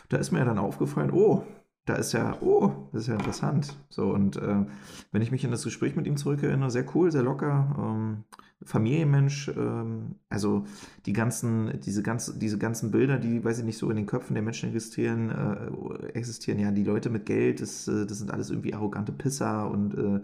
[0.09, 1.43] da ist mir dann aufgefallen, oh,
[1.85, 3.77] da ist ja, oh, das ist ja interessant.
[3.89, 4.65] So, und äh,
[5.11, 8.23] wenn ich mich in das Gespräch mit ihm zurückerinnere, sehr cool, sehr locker, ähm,
[8.63, 10.65] Familienmensch, ähm, also
[11.05, 14.33] die ganzen, diese, ganz, diese ganzen Bilder, die, weiß ich nicht, so in den Köpfen
[14.33, 18.49] der Menschen existieren, äh, existieren, ja, die Leute mit Geld, das, äh, das sind alles
[18.49, 20.21] irgendwie arrogante Pisser und äh,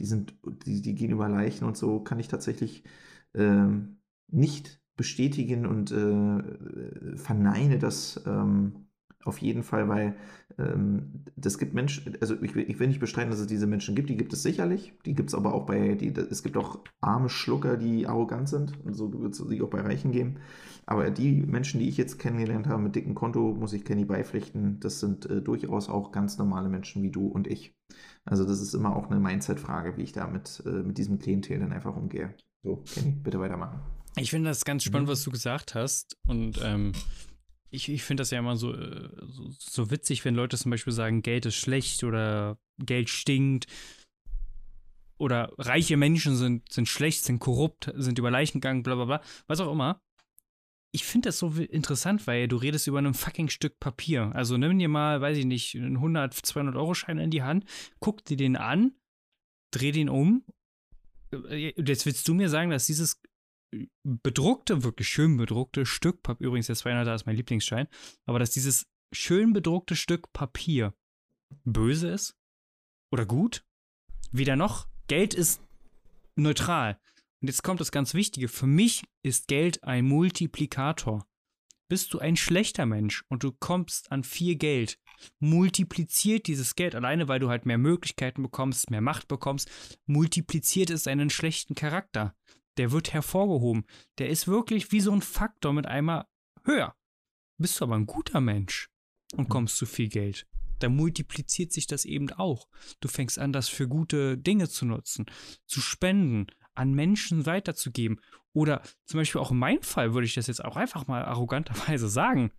[0.00, 0.34] die sind,
[0.66, 2.82] die, die gehen über Leichen und so, kann ich tatsächlich
[3.34, 3.98] ähm,
[4.28, 8.83] nicht bestätigen und äh, verneine das ähm,
[9.24, 10.16] auf jeden Fall, weil
[10.58, 14.10] ähm, das gibt Menschen, also ich, ich, will nicht bestreiten, dass es diese Menschen gibt,
[14.10, 17.28] die gibt es sicherlich, die gibt es aber auch bei, die, es gibt auch arme
[17.28, 20.36] Schlucker, die arrogant sind und so wird es sich auch bei Reichen geben.
[20.86, 24.80] Aber die Menschen, die ich jetzt kennengelernt habe mit dicken Konto, muss ich Kenny beipflichten,
[24.80, 27.74] das sind äh, durchaus auch ganz normale Menschen wie du und ich.
[28.24, 31.58] Also das ist immer auch eine Mindset-Frage, wie ich da mit, äh, mit diesem Klientel
[31.58, 32.34] dann einfach umgehe.
[32.62, 33.80] So, Kenny, bitte weitermachen.
[34.16, 35.12] Ich finde das ganz spannend, mhm.
[35.12, 36.92] was du gesagt hast und ähm,
[37.74, 40.92] ich, ich finde das ja immer so, äh, so, so, witzig, wenn Leute zum Beispiel
[40.92, 43.66] sagen, Geld ist schlecht oder Geld stinkt.
[45.16, 49.22] Oder reiche Menschen sind, sind schlecht, sind korrupt, sind über Leichen gegangen, bla bla bla.
[49.46, 50.00] Was auch immer.
[50.92, 54.30] Ich finde das so interessant, weil du redest über ein fucking Stück Papier.
[54.34, 57.64] Also nimm dir mal, weiß ich nicht, einen 100, 200 Euro Schein in die Hand,
[58.00, 58.92] guck dir den an,
[59.72, 60.44] dreh den um.
[61.32, 63.20] Äh, jetzt willst du mir sagen, dass dieses
[64.02, 67.88] bedruckte, wirklich schön bedruckte Stück Papier, übrigens der 200er ist mein Lieblingsschein,
[68.26, 70.94] aber dass dieses schön bedruckte Stück Papier
[71.64, 72.36] böse ist
[73.12, 73.64] oder gut,
[74.32, 75.60] weder noch, Geld ist
[76.36, 76.98] neutral.
[77.40, 81.26] Und jetzt kommt das ganz Wichtige, für mich ist Geld ein Multiplikator.
[81.88, 84.98] Bist du ein schlechter Mensch und du kommst an viel Geld,
[85.38, 89.70] multipliziert dieses Geld alleine, weil du halt mehr Möglichkeiten bekommst, mehr Macht bekommst,
[90.06, 92.34] multipliziert es deinen schlechten Charakter
[92.76, 93.84] der wird hervorgehoben.
[94.18, 96.26] Der ist wirklich wie so ein Faktor mit einmal
[96.64, 96.94] höher.
[97.58, 98.90] Bist du aber ein guter Mensch
[99.36, 99.48] und mhm.
[99.48, 100.46] kommst zu viel Geld,
[100.80, 102.68] dann multipliziert sich das eben auch.
[103.00, 105.26] Du fängst an, das für gute Dinge zu nutzen,
[105.66, 108.20] zu spenden, an Menschen weiterzugeben.
[108.52, 112.08] Oder zum Beispiel auch in meinem Fall würde ich das jetzt auch einfach mal arroganterweise
[112.08, 112.52] sagen.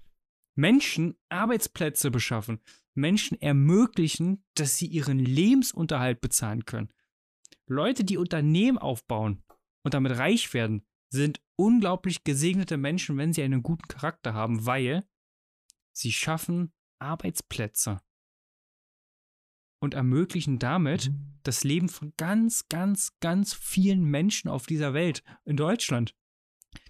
[0.55, 2.61] Menschen Arbeitsplätze beschaffen,
[2.93, 6.93] Menschen ermöglichen, dass sie ihren Lebensunterhalt bezahlen können.
[7.67, 9.43] Leute, die Unternehmen aufbauen,
[9.85, 15.07] und damit reich werden, sind unglaublich gesegnete Menschen, wenn sie einen guten Charakter haben, weil
[15.93, 18.01] sie schaffen Arbeitsplätze
[19.79, 21.39] und ermöglichen damit mhm.
[21.43, 26.15] das Leben von ganz, ganz, ganz vielen Menschen auf dieser Welt, in Deutschland.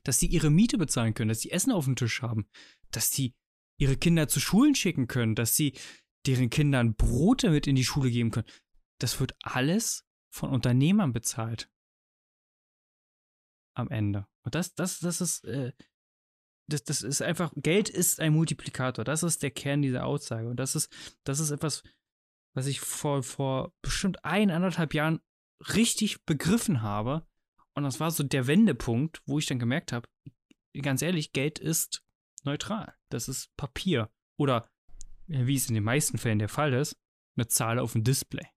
[0.04, 2.48] Dass sie ihre Miete bezahlen können, dass sie Essen auf dem Tisch haben,
[2.92, 3.36] dass sie
[3.78, 5.74] ihre Kinder zu Schulen schicken können, dass sie
[6.26, 8.48] deren Kindern Brote mit in die Schule geben können.
[9.00, 11.70] Das wird alles von Unternehmern bezahlt
[13.76, 14.28] am Ende.
[14.44, 15.74] Und das, das, das ist, äh,
[16.68, 19.06] das, das ist einfach, Geld ist ein Multiplikator.
[19.06, 20.50] Das ist der Kern dieser Aussage.
[20.50, 20.92] Und das ist,
[21.24, 21.84] das ist etwas,
[22.54, 25.20] was ich vor, vor bestimmt ein, anderthalb Jahren
[25.74, 27.28] richtig begriffen habe.
[27.74, 30.08] Und das war so der Wendepunkt, wo ich dann gemerkt habe,
[30.82, 32.04] ganz ehrlich, Geld ist
[32.44, 32.96] neutral.
[33.10, 34.10] Das ist Papier.
[34.38, 34.70] Oder,
[35.28, 36.98] wie es in den meisten Fällen der Fall ist,
[37.36, 38.48] eine Zahl auf dem Display.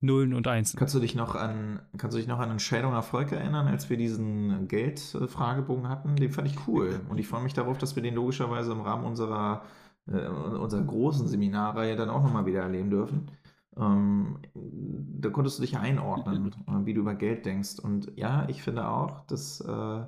[0.00, 0.78] Nullen und Einsen.
[0.78, 3.96] Kannst du dich noch an, kannst du dich noch an Entscheidung Erfolg erinnern, als wir
[3.96, 6.16] diesen Geldfragebogen hatten?
[6.16, 7.00] Den fand ich cool.
[7.08, 9.62] Und ich freue mich darauf, dass wir den logischerweise im Rahmen unserer,
[10.06, 13.30] äh, unserer großen Seminarreihe dann auch nochmal wieder erleben dürfen.
[13.78, 17.78] Ähm, da konntest du dich einordnen, äh, wie du über Geld denkst.
[17.78, 20.04] Und ja, ich finde auch, dass, äh,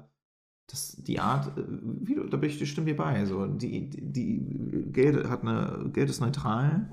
[0.66, 3.24] dass die Art, äh, wie du, da bin ich, stimme dir bei.
[3.24, 6.92] So, die, die, Geld hat eine, Geld ist neutral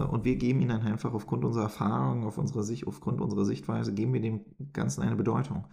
[0.00, 3.94] und wir geben ihnen dann einfach aufgrund unserer Erfahrung, auf unsere Sicht, aufgrund unserer Sichtweise,
[3.94, 4.40] geben wir dem
[4.72, 5.64] Ganzen eine Bedeutung.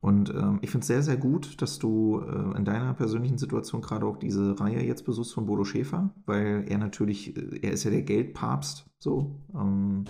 [0.00, 3.80] Und ähm, ich finde es sehr, sehr gut, dass du äh, in deiner persönlichen Situation
[3.82, 7.84] gerade auch diese Reihe jetzt besuchst von Bodo Schäfer, weil er natürlich, äh, er ist
[7.84, 9.40] ja der Geldpapst, so.
[9.54, 10.04] Ähm,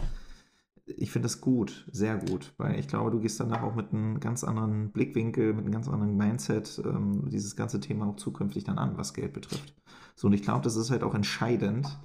[0.96, 4.20] ich finde das gut, sehr gut, weil ich glaube, du gehst danach auch mit einem
[4.20, 8.78] ganz anderen Blickwinkel, mit einem ganz anderen Mindset ähm, dieses ganze Thema auch zukünftig dann
[8.78, 9.74] an, was Geld betrifft.
[10.14, 11.98] So, und ich glaube, das ist halt auch entscheidend,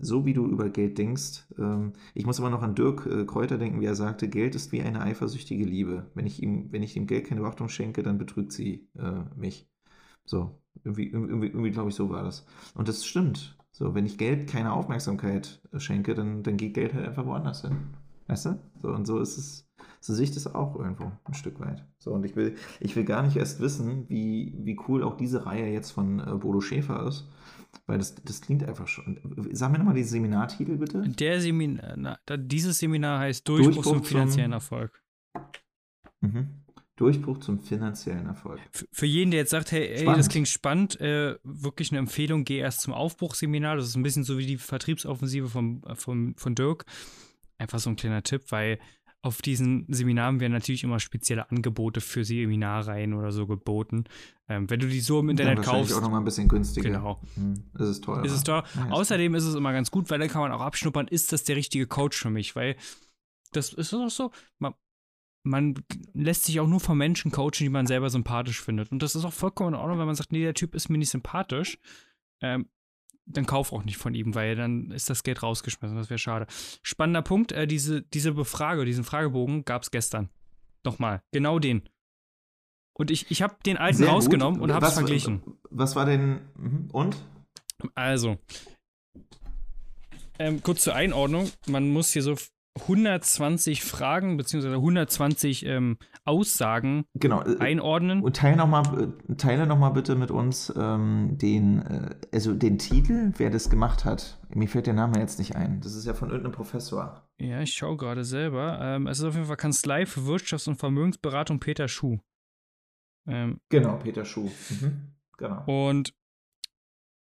[0.00, 1.46] so wie du über Geld denkst.
[1.58, 4.72] Ähm, ich muss immer noch an Dirk äh, Kräuter denken, wie er sagte, Geld ist
[4.72, 6.10] wie eine eifersüchtige Liebe.
[6.14, 9.68] Wenn ich ihm, wenn ich dem Geld keine Beachtung schenke, dann betrügt sie äh, mich.
[10.24, 12.46] So, irgendwie, irgendwie, irgendwie glaube ich, so war das.
[12.74, 13.56] Und das stimmt.
[13.70, 17.62] So, wenn ich Geld keine Aufmerksamkeit äh, schenke, dann, dann geht Geld halt einfach woanders
[17.62, 17.76] hin.
[18.28, 18.58] Weißt du?
[18.80, 19.68] So, und so ist es,
[20.00, 21.84] so sehe ich das auch irgendwo ein Stück weit.
[21.98, 25.44] So, und ich will, ich will gar nicht erst wissen, wie, wie cool auch diese
[25.44, 27.28] Reihe jetzt von äh, Bodo Schäfer ist.
[27.86, 29.20] Weil das, das klingt einfach schon.
[29.52, 31.02] Sag mir nochmal den Seminartitel bitte.
[31.02, 35.02] Der Seminar, na, dieses Seminar heißt Durchbruch, Durchbruch zum finanziellen Erfolg.
[36.20, 36.64] Mhm.
[36.96, 38.60] Durchbruch zum finanziellen Erfolg.
[38.92, 42.58] Für jeden, der jetzt sagt, hey, ey, das klingt spannend, äh, wirklich eine Empfehlung, geh
[42.58, 43.76] erst zum Aufbruchseminar.
[43.76, 46.84] Das ist ein bisschen so wie die Vertriebsoffensive vom, vom, von Dirk.
[47.58, 48.78] Einfach so ein kleiner Tipp, weil
[49.24, 54.04] auf diesen Seminaren werden natürlich immer spezielle Angebote für Seminarreihen oder so geboten.
[54.48, 55.94] Ähm, wenn du die so im Internet ja, kaufst.
[55.94, 56.90] auch nochmal ein bisschen günstiger.
[56.90, 57.22] Genau.
[57.34, 58.22] Hm, das ist teuer.
[58.22, 58.64] Ist es teuer.
[58.74, 61.42] Ja, Außerdem ist es immer ganz gut, weil dann kann man auch abschnuppern, ist das
[61.44, 62.54] der richtige Coach für mich?
[62.54, 62.76] Weil
[63.52, 64.74] das ist auch so, man,
[65.42, 65.74] man
[66.12, 68.92] lässt sich auch nur von Menschen coachen, die man selber sympathisch findet.
[68.92, 70.98] Und das ist auch vollkommen in Ordnung, wenn man sagt, nee, der Typ ist mir
[70.98, 71.78] nicht sympathisch.
[72.42, 72.68] Ähm,
[73.26, 75.96] dann kauf auch nicht von ihm, weil dann ist das Geld rausgeschmissen.
[75.96, 76.46] Das wäre schade.
[76.82, 80.30] Spannender Punkt, äh, diese, diese Befrage, diesen Fragebogen gab es gestern.
[80.84, 81.88] Nochmal, genau den.
[82.96, 84.68] Und ich, ich habe den alten Sehr rausgenommen gut.
[84.68, 85.42] und habe es verglichen.
[85.70, 86.40] Was war denn.
[86.56, 87.16] Mhm, und?
[87.94, 88.38] Also.
[90.38, 91.50] Ähm, kurz zur Einordnung.
[91.66, 92.36] Man muss hier so
[92.80, 94.74] 120 Fragen bzw.
[94.74, 97.42] 120 ähm, Aussagen genau.
[97.42, 98.22] Äh, einordnen.
[98.22, 102.78] Und teile nochmal äh, teile noch mal bitte mit uns ähm, den, äh, also den
[102.78, 104.40] Titel, wer das gemacht hat.
[104.48, 105.80] Mir fällt der Name jetzt nicht ein.
[105.80, 107.28] Das ist ja von irgendeinem Professor.
[107.38, 108.78] Ja, ich schaue gerade selber.
[108.80, 112.18] Ähm, es ist auf jeden Fall Kanzlei für Wirtschafts- und Vermögensberatung Peter Schuh.
[113.26, 114.50] Ähm, genau, Peter Schuh.
[114.70, 115.14] Mhm.
[115.38, 115.64] Genau.
[115.66, 116.12] Und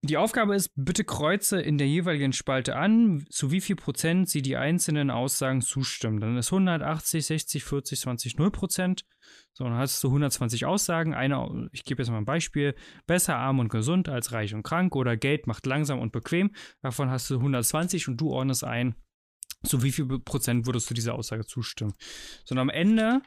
[0.03, 4.43] die Aufgabe ist, bitte kreuze in der jeweiligen Spalte an, zu wie viel Prozent sie
[4.43, 6.21] die einzelnen Aussagen zustimmen.
[6.21, 9.05] Dann ist 180, 60, 40, 20, 0 Prozent.
[9.53, 11.15] So, dann hast du 120 Aussagen.
[11.15, 12.75] Eine, ich gebe jetzt mal ein Beispiel.
[13.07, 16.55] Besser arm und gesund als reich und krank oder Geld macht langsam und bequem.
[16.83, 18.95] Davon hast du 120 und du ordnest ein,
[19.65, 21.95] zu wie viel Prozent würdest du dieser Aussage zustimmen.
[22.45, 23.23] So, und am Ende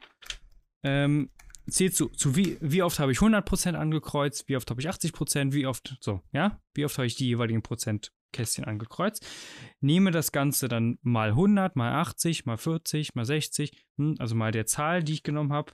[0.84, 1.30] ähm,
[1.72, 5.54] zählt zu, zu wie, wie oft habe ich 100% angekreuzt, wie oft habe ich 80%,
[5.54, 9.26] wie oft, so, ja, wie oft habe ich die jeweiligen Prozentkästchen angekreuzt.
[9.82, 14.52] Nehme das Ganze dann mal 100, mal 80, mal 40, mal 60, hm, also mal
[14.52, 15.74] der Zahl, die ich genommen habe.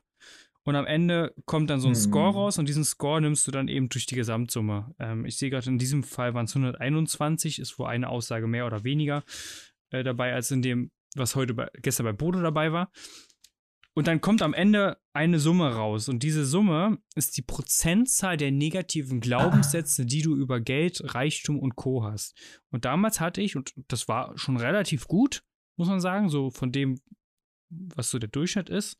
[0.65, 1.95] Und am Ende kommt dann so ein mhm.
[1.95, 4.95] Score raus und diesen Score nimmst du dann eben durch die Gesamtsumme.
[4.97, 8.65] Ähm, ich sehe gerade, in diesem Fall waren es 121, ist wohl eine Aussage mehr
[8.65, 9.23] oder weniger
[9.91, 12.91] äh, dabei, als in dem, was heute bei, gestern bei Bodo dabei war.
[13.97, 16.09] Und dann kommt am Ende eine Summe raus.
[16.09, 21.77] Und diese Summe ist die Prozentzahl der negativen Glaubenssätze, die du über Geld, Reichtum und
[21.77, 22.03] Co.
[22.03, 22.37] hast.
[22.71, 25.43] Und damals hatte ich, und das war schon relativ gut,
[25.77, 26.99] muss man sagen, so von dem,
[27.69, 28.99] was so der Durchschnitt ist,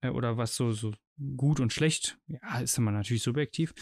[0.00, 0.92] äh, oder was so, so
[1.36, 3.72] gut und schlecht, ja, ist immer natürlich subjektiv.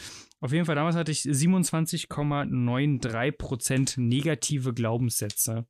[0.41, 5.67] Auf jeden Fall, damals hatte ich 27,93% negative Glaubenssätze.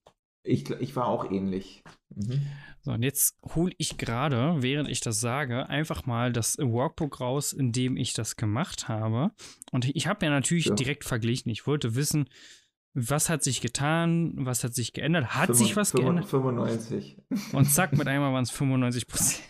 [0.47, 1.83] Ich, ich war auch ähnlich.
[2.15, 2.47] Mhm.
[2.83, 7.53] So, und jetzt hole ich gerade, während ich das sage, einfach mal das Workbook raus,
[7.53, 9.33] in dem ich das gemacht habe.
[9.73, 10.75] Und ich habe ja natürlich ja.
[10.75, 11.51] direkt verglichen.
[11.51, 12.29] Ich wollte wissen,
[12.99, 16.27] was hat sich getan, was hat sich geändert, hat 5, sich was 5, geändert?
[16.27, 17.19] 95.
[17.53, 19.43] Und zack, mit einmal waren es 95 Prozent.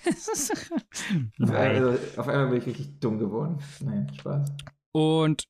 [1.52, 3.58] also, auf einmal bin ich richtig dumm geworden.
[3.80, 4.50] Nein, Spaß.
[4.90, 5.44] Und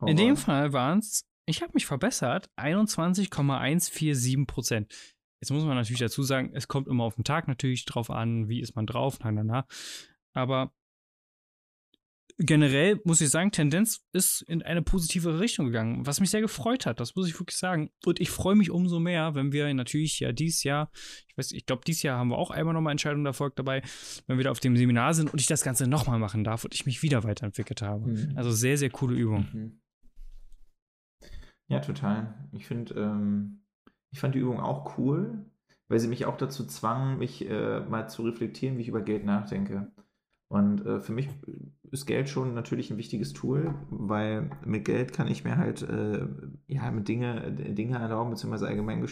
[0.00, 4.92] oh, in dem Fall waren es, ich habe mich verbessert, 21,147 Prozent.
[5.40, 8.48] Jetzt muss man natürlich dazu sagen, es kommt immer auf den Tag natürlich drauf an,
[8.48, 9.66] wie ist man drauf, na, na, na.
[10.32, 10.72] Aber
[12.38, 16.86] generell muss ich sagen, Tendenz ist in eine positive Richtung gegangen, was mich sehr gefreut
[16.86, 17.90] hat, das muss ich wirklich sagen.
[18.04, 20.90] Und ich freue mich umso mehr, wenn wir natürlich ja dieses Jahr,
[21.26, 23.82] ich weiß, ich glaube, dieses Jahr haben wir auch einmal nochmal Entscheidungen Erfolg dabei,
[24.26, 26.74] wenn wir da auf dem Seminar sind und ich das Ganze nochmal machen darf und
[26.74, 28.08] ich mich wieder weiterentwickelt habe.
[28.08, 28.32] Mhm.
[28.36, 29.48] Also sehr, sehr coole Übung.
[29.52, 29.80] Mhm.
[31.68, 32.34] Ja, total.
[32.52, 33.60] Ich finde, ähm,
[34.10, 35.44] ich fand die Übung auch cool,
[35.88, 39.24] weil sie mich auch dazu zwang, mich äh, mal zu reflektieren, wie ich über Geld
[39.24, 39.92] nachdenke.
[40.48, 41.28] Und äh, für mich
[41.90, 46.26] ist Geld schon natürlich ein wichtiges Tool, weil mit Geld kann ich mir halt äh,
[46.68, 49.06] ja mit Dinge, Dinge erlauben, beziehungsweise allgemein,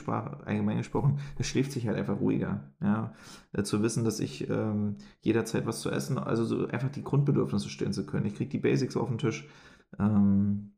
[0.47, 2.73] allgemein gesprochen, es schläft sich halt einfach ruhiger.
[2.81, 3.15] Ja?
[3.53, 7.69] Äh, zu wissen, dass ich ähm, jederzeit was zu essen, also so einfach die Grundbedürfnisse
[7.69, 8.25] stillen zu können.
[8.27, 9.47] Ich kriege die Basics auf den Tisch.
[9.99, 10.76] Ähm,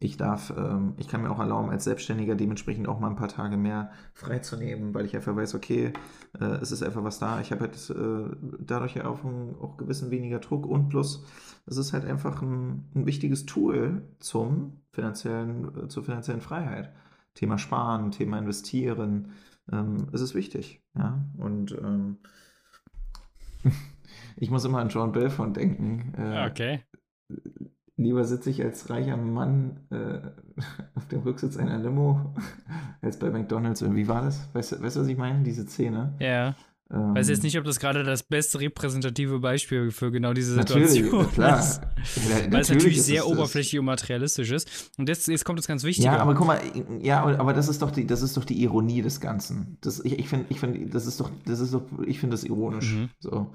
[0.00, 3.28] ich darf, ähm, ich kann mir auch erlauben, als Selbstständiger dementsprechend auch mal ein paar
[3.28, 5.92] Tage mehr freizunehmen, weil ich einfach weiß, okay,
[6.38, 7.40] äh, es ist einfach was da.
[7.40, 11.24] Ich habe halt äh, dadurch ja auch einen auch gewissen weniger Druck und plus,
[11.66, 16.92] es ist halt einfach ein, ein wichtiges Tool zum finanziellen, äh, zur finanziellen Freiheit.
[17.34, 19.32] Thema Sparen, Thema Investieren,
[19.72, 21.24] ähm, es ist wichtig, ja.
[21.36, 22.18] Und ähm,
[24.36, 26.14] ich muss immer an John Belfont denken.
[26.16, 26.84] Äh, okay
[27.96, 30.20] lieber sitze ich als reicher Mann äh,
[30.94, 32.34] auf dem Rücksitz einer Limo
[33.02, 33.84] als bei McDonalds.
[33.94, 34.48] Wie war das?
[34.52, 35.42] Weißt du, weißt, was ich meine?
[35.42, 36.14] Diese Szene.
[36.18, 36.54] Ja.
[36.92, 41.10] Ähm, weiß jetzt nicht, ob das gerade das beste repräsentative Beispiel für genau diese Situation
[41.10, 41.58] natürlich, klar.
[41.58, 41.80] ist.
[42.28, 44.90] Ja, Weil es natürlich sehr oberflächlich und materialistisch ist.
[44.98, 46.06] Und jetzt, jetzt kommt das ganz Wichtige.
[46.06, 46.60] Ja, aber guck mal,
[47.00, 49.78] ja, aber das ist doch die, das ist doch die Ironie des Ganzen.
[49.80, 52.44] Das, ich ich finde, ich find, das ist doch, das ist doch, ich finde das
[52.44, 52.92] ironisch.
[52.92, 53.08] Mhm.
[53.18, 53.50] So.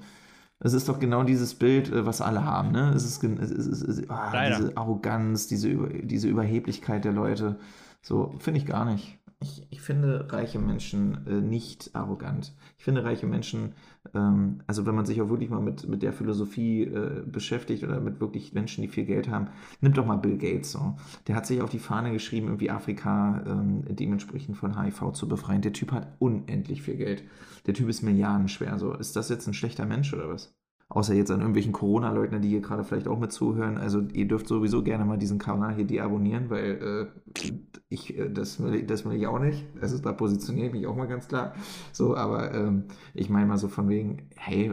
[0.62, 2.92] Es ist doch genau dieses Bild, äh, was alle haben, ne?
[2.94, 7.58] Es ist, es ist, es ist ah, diese Arroganz, diese, diese Überheblichkeit der Leute.
[8.02, 9.18] So, finde ich gar nicht.
[9.42, 12.52] Ich, ich finde reiche Menschen äh, nicht arrogant.
[12.76, 13.72] Ich finde reiche Menschen,
[14.14, 18.00] ähm, also wenn man sich auch wirklich mal mit, mit der Philosophie äh, beschäftigt oder
[18.00, 19.48] mit wirklich Menschen, die viel Geld haben,
[19.80, 20.96] nimmt doch mal Bill Gates so.
[21.26, 25.62] Der hat sich auf die Fahne geschrieben, irgendwie Afrika ähm, dementsprechend von HIV zu befreien.
[25.62, 27.24] Der Typ hat unendlich viel Geld.
[27.66, 28.78] Der Typ ist milliardenschwer.
[28.78, 30.54] So, ist das jetzt ein schlechter Mensch oder was?
[30.90, 33.78] Außer jetzt an irgendwelchen Corona-Leugner, die hier gerade vielleicht auch mit zuhören.
[33.78, 37.10] Also ihr dürft sowieso gerne mal diesen Kanal hier deabonnieren, weil
[37.44, 37.50] äh,
[37.88, 39.64] ich, äh, das, will, das will ich auch nicht.
[39.80, 41.54] Also da positioniere ich mich auch mal ganz klar.
[41.92, 44.72] So, aber ähm, ich meine mal so von wegen, hey,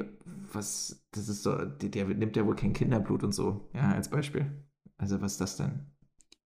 [0.52, 4.10] was, das ist so, der, der nimmt ja wohl kein Kinderblut und so, ja, als
[4.10, 4.52] Beispiel.
[4.98, 5.86] Also was ist das denn?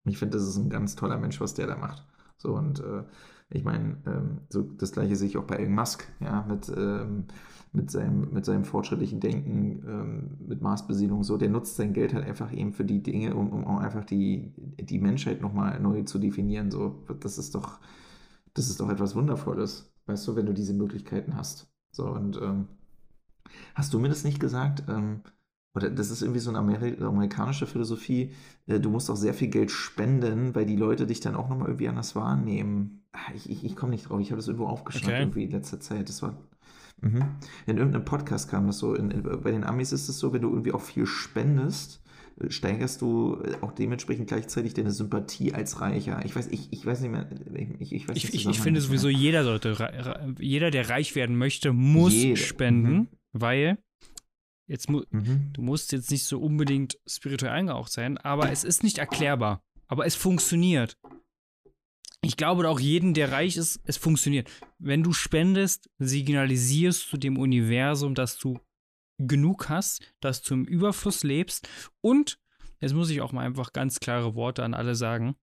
[0.03, 2.05] Ich finde, das ist ein ganz toller Mensch, was der da macht.
[2.35, 3.03] So und äh,
[3.49, 7.27] ich meine, ähm, so das gleiche sehe ich auch bei Elon Musk, ja, mit ähm,
[7.73, 12.25] mit seinem, mit seinem fortschrittlichen Denken, ähm, mit Maßbesiedlung so, der nutzt sein Geld halt
[12.25, 16.19] einfach eben für die Dinge, um, um auch einfach die, die Menschheit nochmal neu zu
[16.19, 16.69] definieren.
[16.69, 17.79] So, das ist doch,
[18.53, 21.71] das ist doch etwas Wundervolles, weißt du, wenn du diese Möglichkeiten hast.
[21.91, 22.67] So, und ähm,
[23.73, 24.83] hast du mir das nicht gesagt?
[24.89, 25.21] Ähm,
[25.73, 28.33] oder das ist irgendwie so eine Ameri amerikanische Philosophie,
[28.67, 31.67] äh, du musst auch sehr viel Geld spenden, weil die Leute dich dann auch nochmal
[31.69, 33.05] irgendwie anders wahrnehmen.
[33.13, 35.21] Ah, ich, ich, ich komme nicht drauf, ich habe das irgendwo aufgeschnappt okay.
[35.21, 36.09] irgendwie in letzter Zeit.
[36.09, 36.35] Das war
[37.01, 37.23] Mhm.
[37.65, 38.93] In irgendeinem Podcast kam das so.
[38.93, 42.01] In, in, bei den Amis ist es so, wenn du irgendwie auch viel spendest,
[42.39, 46.23] äh, steigerst du äh, auch dementsprechend gleichzeitig deine Sympathie als Reicher.
[46.25, 47.27] Ich weiß, ich, ich weiß nicht mehr.
[47.79, 49.75] Ich, ich, weiß ich, ich, ich finde sowieso, jeder sollte,
[50.39, 52.37] jeder, der reich werden möchte, muss jeder.
[52.37, 53.07] spenden, mhm.
[53.33, 53.77] weil
[54.67, 55.49] jetzt mu mhm.
[55.53, 59.63] du musst jetzt nicht so unbedingt spirituell angehaucht sein, aber es ist nicht erklärbar.
[59.87, 60.97] Aber es funktioniert
[62.23, 64.49] ich glaube auch jeden, der reich ist, es funktioniert.
[64.77, 68.59] Wenn du spendest, signalisierst du dem Universum, dass du
[69.17, 71.67] genug hast, dass du im Überfluss lebst
[72.01, 72.39] und,
[72.79, 75.35] jetzt muss ich auch mal einfach ganz klare Worte an alle sagen,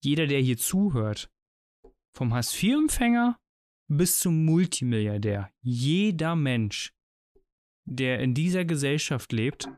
[0.00, 1.30] jeder, der hier zuhört,
[2.16, 3.38] vom Hartz-IV-Empfänger
[3.88, 6.94] bis zum Multimilliardär, jeder Mensch,
[7.84, 9.68] der in dieser Gesellschaft lebt,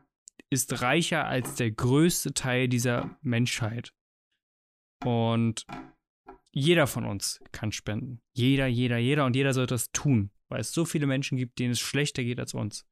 [0.49, 3.93] ist reicher als der größte Teil dieser Menschheit.
[5.03, 5.65] Und
[6.53, 8.21] jeder von uns kann spenden.
[8.33, 11.71] Jeder, jeder, jeder und jeder sollte das tun, weil es so viele Menschen gibt, denen
[11.71, 12.85] es schlechter geht als uns.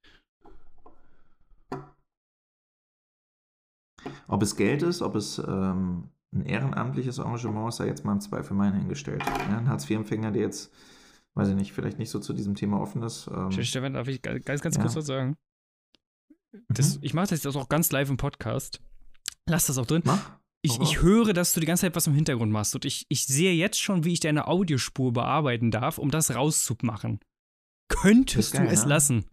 [4.27, 8.21] Ob es Geld ist, ob es ähm, ein ehrenamtliches Engagement ist, sei jetzt mal im
[8.21, 9.23] Zweifel mein hingestellt.
[9.25, 10.71] Ja, ein Hartz-IV-Empfänger, der jetzt,
[11.33, 13.27] weiß ich nicht, vielleicht nicht so zu diesem Thema offen ist.
[13.33, 14.81] Ähm, Stefan, darf ich ganz, ganz ja.
[14.81, 15.37] kurz was sagen?
[16.69, 17.03] Das, mhm.
[17.03, 18.81] Ich mache das jetzt auch ganz live im Podcast.
[19.47, 20.01] Lass das auch drin.
[20.05, 20.39] Mach.
[20.65, 23.25] Ich, ich höre, dass du die ganze Zeit was im Hintergrund machst und ich, ich
[23.25, 27.19] sehe jetzt schon, wie ich deine Audiospur bearbeiten darf, um das rauszumachen.
[27.87, 28.89] Könntest geil, du es ne?
[28.89, 29.25] lassen?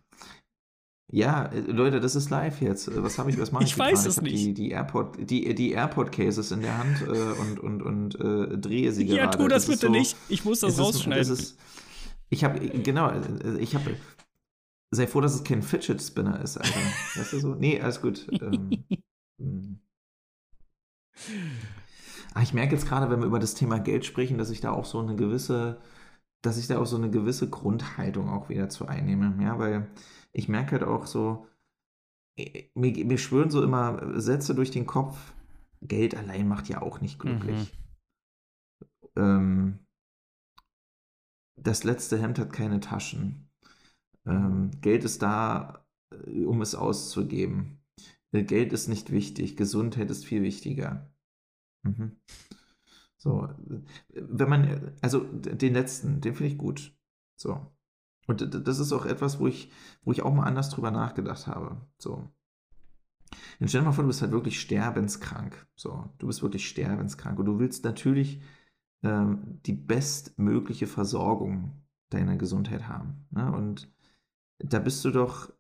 [1.13, 2.89] Ja, äh, Leute, das ist live jetzt.
[2.89, 3.71] Äh, was habe ich, was mache ich?
[3.73, 4.35] Ich weiß es nicht.
[4.35, 8.93] Die, die AirPod, die, die AirPod-Cases in der Hand äh, und, und, und äh, drehe
[8.93, 9.39] sie ja, gerade.
[9.39, 10.17] Ja, tu das, das bitte so, nicht.
[10.31, 11.33] Ich muss das rausschneiden.
[11.33, 11.59] Ist,
[12.31, 13.13] ich habe, genau,
[13.59, 13.95] ich habe,
[14.91, 16.81] sei froh, dass es kein Fidget Spinner ist, Alter.
[17.15, 17.55] weißt du so?
[17.55, 18.27] Nee, alles gut.
[18.41, 18.85] Ähm,
[19.39, 19.82] hm.
[22.43, 24.85] Ich merke jetzt gerade, wenn wir über das Thema Geld sprechen, dass ich da auch
[24.85, 25.81] so eine gewisse,
[26.43, 29.43] dass ich da auch so eine gewisse Grundhaltung auch wieder zu einnehme.
[29.43, 29.91] Ja, weil
[30.33, 31.47] ich merke halt auch so,
[32.37, 35.33] mir, mir schwören so immer Sätze durch den Kopf,
[35.83, 37.73] Geld allein macht ja auch nicht glücklich.
[39.17, 39.23] Mhm.
[39.23, 39.79] Ähm,
[41.57, 43.51] das letzte Hemd hat keine Taschen.
[44.27, 47.79] Ähm, Geld ist da, äh, um es auszugeben.
[48.33, 51.12] Geld ist nicht wichtig, Gesundheit ist viel wichtiger.
[51.83, 52.17] Mhm.
[53.17, 53.49] So,
[54.09, 56.93] wenn man, also den letzten, den finde ich gut.
[57.37, 57.73] So.
[58.27, 59.71] Und das ist auch etwas, wo ich,
[60.03, 61.81] wo ich auch mal anders drüber nachgedacht habe.
[61.99, 62.29] So.
[63.59, 65.67] Dann stell dir mal vor, du bist halt wirklich sterbenskrank.
[65.77, 67.39] So, du bist wirklich sterbenskrank.
[67.39, 68.43] Und du willst natürlich
[69.03, 73.27] ähm, die bestmögliche Versorgung deiner Gesundheit haben.
[73.31, 73.53] Ne?
[73.53, 73.91] Und
[74.59, 75.53] da bist du doch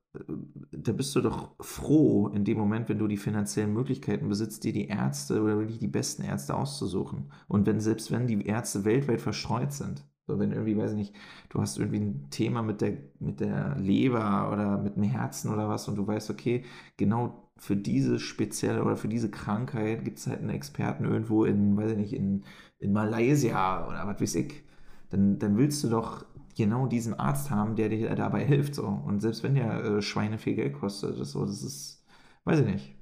[0.72, 4.72] da bist du doch froh in dem Moment, wenn du die finanziellen Möglichkeiten besitzt, dir
[4.72, 7.32] die Ärzte oder wirklich die besten Ärzte auszusuchen.
[7.48, 10.04] Und wenn, selbst wenn die Ärzte weltweit verstreut sind.
[10.26, 11.14] So, wenn irgendwie, weiß ich nicht,
[11.48, 15.68] du hast irgendwie ein Thema mit der, mit der Leber oder mit dem Herzen oder
[15.68, 16.64] was und du weißt, okay,
[16.96, 21.76] genau für diese spezielle oder für diese Krankheit gibt es halt einen Experten irgendwo in,
[21.76, 22.44] weiß ich nicht, in,
[22.78, 24.62] in Malaysia oder was weiß ich.
[25.10, 26.24] Dann, dann willst du doch
[26.56, 28.74] genau diesen Arzt haben, der dir dabei hilft.
[28.74, 28.86] So.
[28.86, 32.04] Und selbst wenn der äh, Schweine viel Geld kostet, das, so, das ist,
[32.44, 32.96] weiß ich nicht.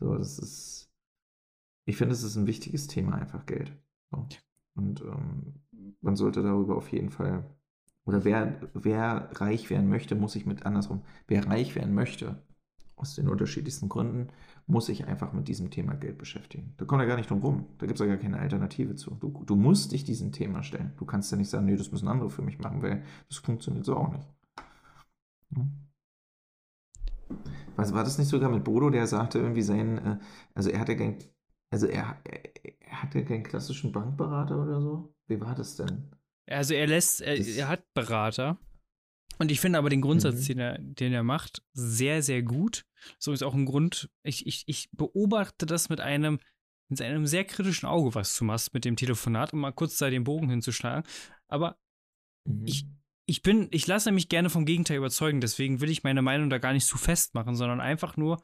[0.00, 0.90] So, das ist,
[1.86, 3.72] ich finde, es ist ein wichtiges Thema, einfach Geld.
[4.10, 4.26] So.
[4.76, 5.54] Und ähm,
[6.00, 7.44] man sollte darüber auf jeden Fall
[8.06, 12.42] Oder wer, wer reich werden möchte, muss sich mit andersrum, wer reich werden möchte,
[12.96, 14.28] aus den unterschiedlichsten Gründen,
[14.66, 16.74] muss sich einfach mit diesem Thema Geld beschäftigen.
[16.78, 17.66] Da kommt er gar nicht drum rum.
[17.78, 19.10] Da gibt es ja gar keine Alternative zu.
[19.12, 20.92] Du, du musst dich diesem Thema stellen.
[20.96, 23.84] Du kannst ja nicht sagen, nee, das müssen andere für mich machen, weil das funktioniert
[23.84, 24.26] so auch nicht.
[25.54, 25.72] Hm?
[27.76, 30.18] Was, war das nicht sogar mit Bodo, der sagte irgendwie sein, äh,
[30.54, 31.18] also er hatte kein,
[31.70, 35.14] also er, er hatte keinen klassischen Bankberater oder so?
[35.26, 36.10] Wie war das denn?
[36.46, 38.58] Also er lässt, er, er hat Berater.
[39.38, 40.46] Und ich finde aber den Grundsatz, mhm.
[40.46, 42.86] den, er, den er macht, sehr, sehr gut.
[43.18, 46.38] So ist auch ein Grund, ich, ich, ich beobachte das mit einem,
[46.88, 50.10] mit einem sehr kritischen Auge, was du machst mit dem Telefonat, um mal kurz da
[50.10, 51.08] den Bogen hinzuschlagen.
[51.48, 51.78] Aber
[52.46, 52.66] mhm.
[52.66, 52.86] ich,
[53.26, 56.58] ich bin, ich lasse mich gerne vom Gegenteil überzeugen, deswegen will ich meine Meinung da
[56.58, 58.42] gar nicht zu festmachen, sondern einfach nur,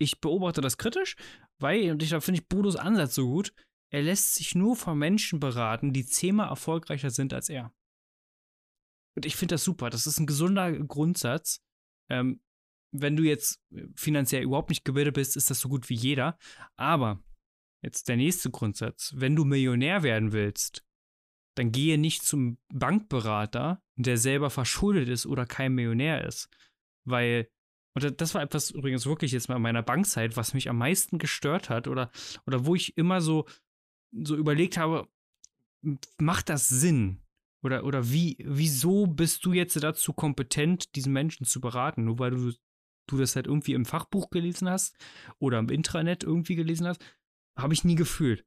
[0.00, 1.16] ich beobachte das kritisch,
[1.60, 3.52] weil, und ich, da finde ich Bodos Ansatz so gut,
[3.92, 7.72] er lässt sich nur von Menschen beraten, die zehnmal erfolgreicher sind als er.
[9.14, 9.90] Und ich finde das super.
[9.90, 11.60] Das ist ein gesunder Grundsatz.
[12.10, 12.40] Ähm,
[12.92, 13.60] wenn du jetzt
[13.96, 16.38] finanziell überhaupt nicht gebildet bist, ist das so gut wie jeder.
[16.76, 17.22] Aber
[17.82, 19.12] jetzt der nächste Grundsatz.
[19.16, 20.84] Wenn du Millionär werden willst,
[21.56, 26.48] dann gehe nicht zum Bankberater, der selber verschuldet ist oder kein Millionär ist.
[27.04, 27.48] Weil,
[27.94, 31.18] und das war etwas übrigens wirklich jetzt mal in meiner Bankzeit, was mich am meisten
[31.18, 32.10] gestört hat oder,
[32.46, 33.46] oder wo ich immer so
[34.12, 35.08] so überlegt habe,
[36.18, 37.18] macht das Sinn?
[37.64, 42.04] Oder, oder wie, wieso bist du jetzt dazu kompetent, diesen Menschen zu beraten?
[42.04, 42.52] Nur weil du,
[43.12, 44.96] du das halt irgendwie im Fachbuch gelesen hast
[45.38, 47.04] oder im Intranet irgendwie gelesen hast?
[47.56, 48.44] Habe ich nie gefühlt.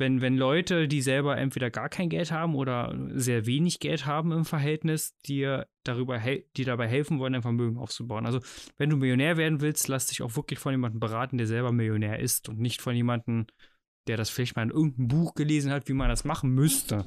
[0.00, 4.30] Wenn, wenn Leute, die selber entweder gar kein Geld haben oder sehr wenig Geld haben
[4.30, 6.20] im Verhältnis, dir darüber
[6.56, 8.24] die dabei helfen wollen, ein Vermögen aufzubauen.
[8.24, 8.38] Also,
[8.76, 12.20] wenn du Millionär werden willst, lass dich auch wirklich von jemandem beraten, der selber Millionär
[12.20, 13.46] ist und nicht von jemandem,
[14.06, 17.04] der das vielleicht mal in irgendeinem Buch gelesen hat, wie man das machen müsste.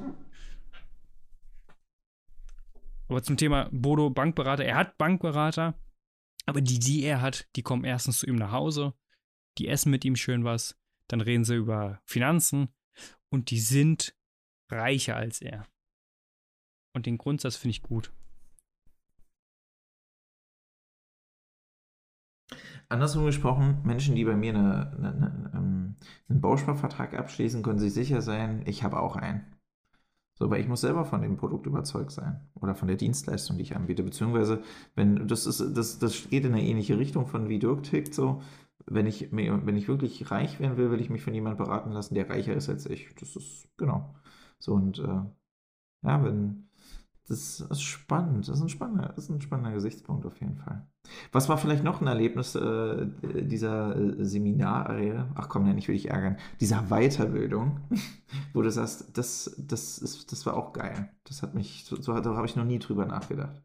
[3.08, 5.76] Aber zum Thema Bodo Bankberater, er hat Bankberater,
[6.46, 8.94] aber die, die er hat, die kommen erstens zu ihm nach Hause,
[9.58, 10.78] die essen mit ihm schön was,
[11.08, 12.70] dann reden sie über Finanzen
[13.30, 14.16] und die sind
[14.70, 15.68] reicher als er.
[16.94, 18.12] Und den Grundsatz finde ich gut.
[22.90, 25.96] Andersrum gesprochen, Menschen, die bei mir eine, eine, eine, ähm,
[26.28, 29.46] einen Bausparvertrag abschließen, können sich sicher sein, ich habe auch einen.
[30.42, 33.62] So, aber ich muss selber von dem Produkt überzeugt sein oder von der Dienstleistung, die
[33.62, 34.02] ich anbiete.
[34.02, 34.64] Beziehungsweise,
[34.96, 38.42] wenn das ist, das, das geht in eine ähnliche Richtung von wie Dirk tickt, so,
[38.88, 42.16] wenn ich, wenn ich wirklich reich werden will, will ich mich von jemandem beraten lassen,
[42.16, 43.14] der reicher ist als ich.
[43.20, 44.16] Das ist, genau.
[44.58, 45.22] So, und äh,
[46.02, 46.70] ja, wenn,
[47.32, 48.48] das ist spannend.
[48.48, 50.86] Das ist ein spannender, das ist ein spannender Gesichtspunkt auf jeden Fall.
[51.32, 55.30] Was war vielleicht noch ein Erlebnis äh, dieser äh, Seminarreihe?
[55.36, 56.38] Ach komm, nein, ich will dich ärgern.
[56.60, 57.80] Dieser Weiterbildung,
[58.54, 61.10] wo du sagst, das, das, ist, das war auch geil.
[61.24, 63.62] Das hat mich, so, so da habe ich noch nie drüber nachgedacht.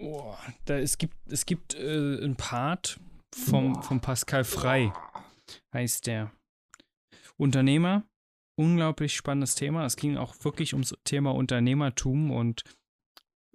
[0.00, 0.34] Oh,
[0.66, 3.00] da, es gibt, es gibt äh, ein Part
[3.34, 4.92] vom, vom Pascal Frei,
[5.72, 6.32] heißt der.
[7.36, 8.04] Unternehmer,
[8.56, 9.84] unglaublich spannendes Thema.
[9.84, 12.62] Es ging auch wirklich ums Thema Unternehmertum und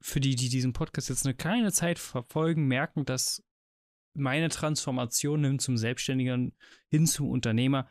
[0.02, 3.44] für die, die diesen Podcast jetzt eine kleine Zeit verfolgen, merken, dass
[4.14, 6.56] meine Transformation hin zum Selbstständigen,
[6.90, 7.90] hin zum Unternehmer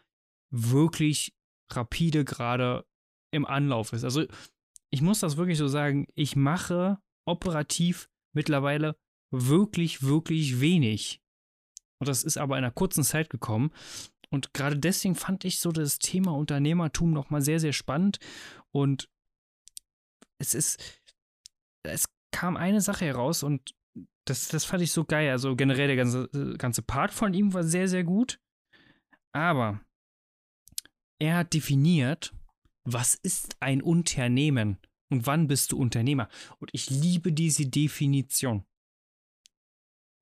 [0.51, 1.35] wirklich
[1.71, 2.85] rapide gerade
[3.31, 4.05] im Anlauf ist.
[4.05, 4.25] Also
[4.91, 8.97] ich muss das wirklich so sagen, ich mache operativ mittlerweile
[9.31, 11.21] wirklich, wirklich wenig.
[12.01, 13.71] Und das ist aber in einer kurzen Zeit gekommen.
[14.31, 18.19] Und gerade deswegen fand ich so das Thema Unternehmertum nochmal sehr, sehr spannend.
[18.71, 19.09] Und
[20.39, 21.01] es ist,
[21.83, 23.75] es kam eine Sache heraus und
[24.27, 25.31] das, das fand ich so geil.
[25.31, 28.39] Also generell der ganze, ganze Part von ihm war sehr, sehr gut.
[29.33, 29.81] Aber
[31.19, 32.35] er hat definiert,
[32.85, 34.79] was ist ein Unternehmen
[35.11, 36.29] und wann bist du Unternehmer.
[36.59, 38.65] Und ich liebe diese Definition.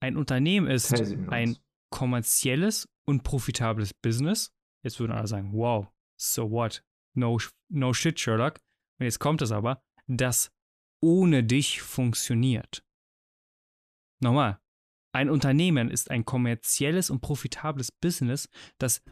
[0.00, 0.92] Ein Unternehmen ist
[1.28, 1.56] ein
[1.90, 4.52] kommerzielles und profitables Business.
[4.82, 6.84] Jetzt würden alle sagen, wow, so what?
[7.14, 7.38] No,
[7.68, 8.60] no shit, Sherlock.
[8.98, 10.50] Und jetzt kommt es aber, das
[11.00, 12.84] ohne dich funktioniert.
[14.20, 14.58] Nochmal,
[15.12, 18.48] ein Unternehmen ist ein kommerzielles und profitables Business,
[18.78, 19.02] das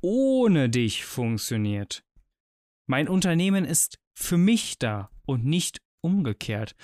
[0.00, 2.04] ohne dich funktioniert.
[2.86, 6.76] Mein Unternehmen ist für mich da und nicht umgekehrt.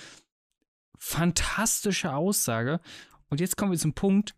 [0.97, 2.79] Fantastische Aussage.
[3.29, 4.35] Und jetzt kommen wir zum Punkt,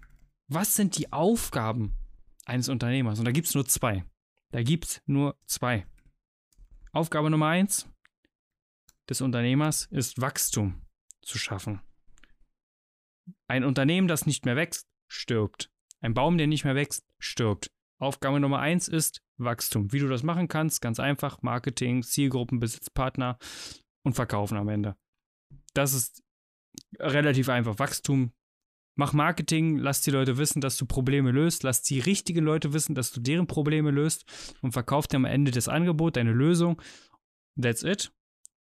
[0.47, 1.95] was sind die Aufgaben
[2.45, 3.19] eines Unternehmers?
[3.19, 4.05] Und da gibt es nur zwei.
[4.51, 5.85] Da gibt es nur zwei.
[6.91, 7.89] Aufgabe Nummer eins
[9.09, 10.85] des Unternehmers ist Wachstum
[11.21, 11.81] zu schaffen.
[13.47, 15.71] Ein Unternehmen, das nicht mehr wächst, stirbt.
[16.01, 17.71] Ein Baum, der nicht mehr wächst, stirbt.
[17.99, 19.91] Aufgabe Nummer eins ist Wachstum.
[19.93, 23.37] Wie du das machen kannst, ganz einfach, Marketing, Zielgruppen, Besitzpartner
[24.03, 24.95] und Verkaufen am Ende.
[25.73, 26.23] das ist
[26.99, 27.79] relativ einfach.
[27.79, 28.33] Wachstum,
[28.95, 32.95] mach Marketing, lass die Leute wissen, dass du Probleme löst, lass die richtigen Leute wissen,
[32.95, 36.81] dass du deren Probleme löst und verkauf dir am Ende das Angebot, deine Lösung.
[37.59, 38.11] That's it.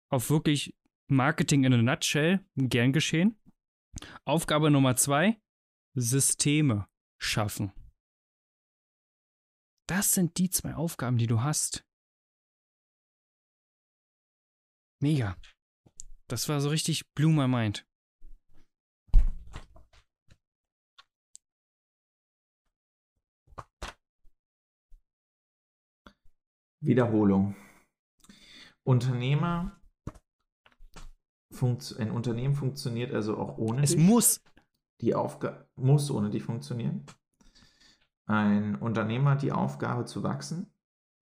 [0.10, 0.76] Auf wirklich
[1.08, 3.40] Marketing in a nutshell, gern geschehen.
[4.26, 5.40] Aufgabe Nummer zwei,
[5.94, 7.72] Systeme schaffen.
[9.88, 11.86] Das sind die zwei Aufgaben, die du hast.
[15.00, 15.38] Mega.
[16.28, 17.88] Das war so richtig blew my mind.
[26.82, 27.56] Wiederholung.
[28.84, 29.80] Unternehmer,
[31.98, 34.00] ein Unternehmen funktioniert also auch ohne es dich.
[34.00, 34.42] Es muss.
[35.02, 37.06] Die Aufgabe muss ohne dich funktionieren.
[38.28, 40.74] Ein Unternehmer hat die Aufgabe zu wachsen,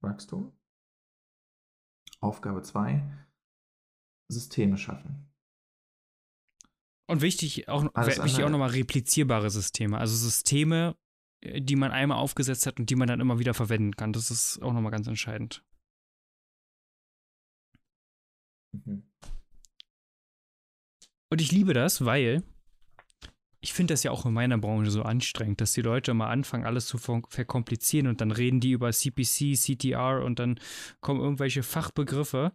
[0.02, 0.54] Wachstum.
[2.20, 3.04] Aufgabe 2,
[4.30, 5.30] Systeme schaffen.
[7.08, 9.98] Und wichtig auch, wichtig auch nochmal replizierbare Systeme.
[9.98, 10.96] Also Systeme,
[11.44, 14.14] die man einmal aufgesetzt hat und die man dann immer wieder verwenden kann.
[14.14, 15.64] Das ist auch nochmal ganz entscheidend.
[18.72, 19.04] Mhm.
[21.32, 22.44] Und ich liebe das, weil
[23.64, 26.66] ich finde das ja auch in meiner Branche so anstrengend, dass die Leute mal anfangen,
[26.66, 30.60] alles zu verkomplizieren und dann reden die über CPC, CTR und dann
[31.00, 32.52] kommen irgendwelche Fachbegriffe.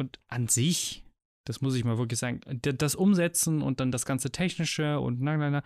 [0.00, 1.04] Und an sich,
[1.46, 5.36] das muss ich mal wirklich sagen, das Umsetzen und dann das ganze Technische und na,
[5.36, 5.62] na, na.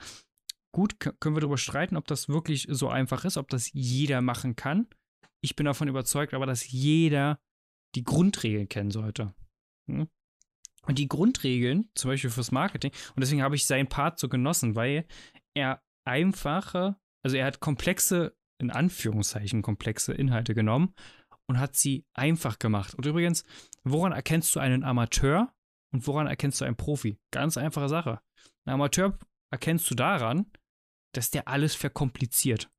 [0.72, 4.54] Gut, können wir darüber streiten, ob das wirklich so einfach ist, ob das jeder machen
[4.54, 4.86] kann.
[5.40, 7.40] Ich bin davon überzeugt, aber dass jeder
[7.94, 9.34] die Grundregeln kennen sollte.
[9.88, 10.08] Hm?
[10.82, 14.74] Und die Grundregeln, zum Beispiel fürs Marketing, und deswegen habe ich seinen Part so genossen,
[14.74, 15.06] weil
[15.54, 20.94] er einfache, also er hat komplexe, in Anführungszeichen komplexe Inhalte genommen
[21.46, 22.94] und hat sie einfach gemacht.
[22.94, 23.44] Und übrigens,
[23.84, 25.52] woran erkennst du einen Amateur
[25.92, 27.18] und woran erkennst du einen Profi?
[27.30, 28.20] Ganz einfache Sache.
[28.64, 29.18] Ein Amateur
[29.50, 30.50] erkennst du daran,
[31.18, 32.70] dass der alles verkompliziert.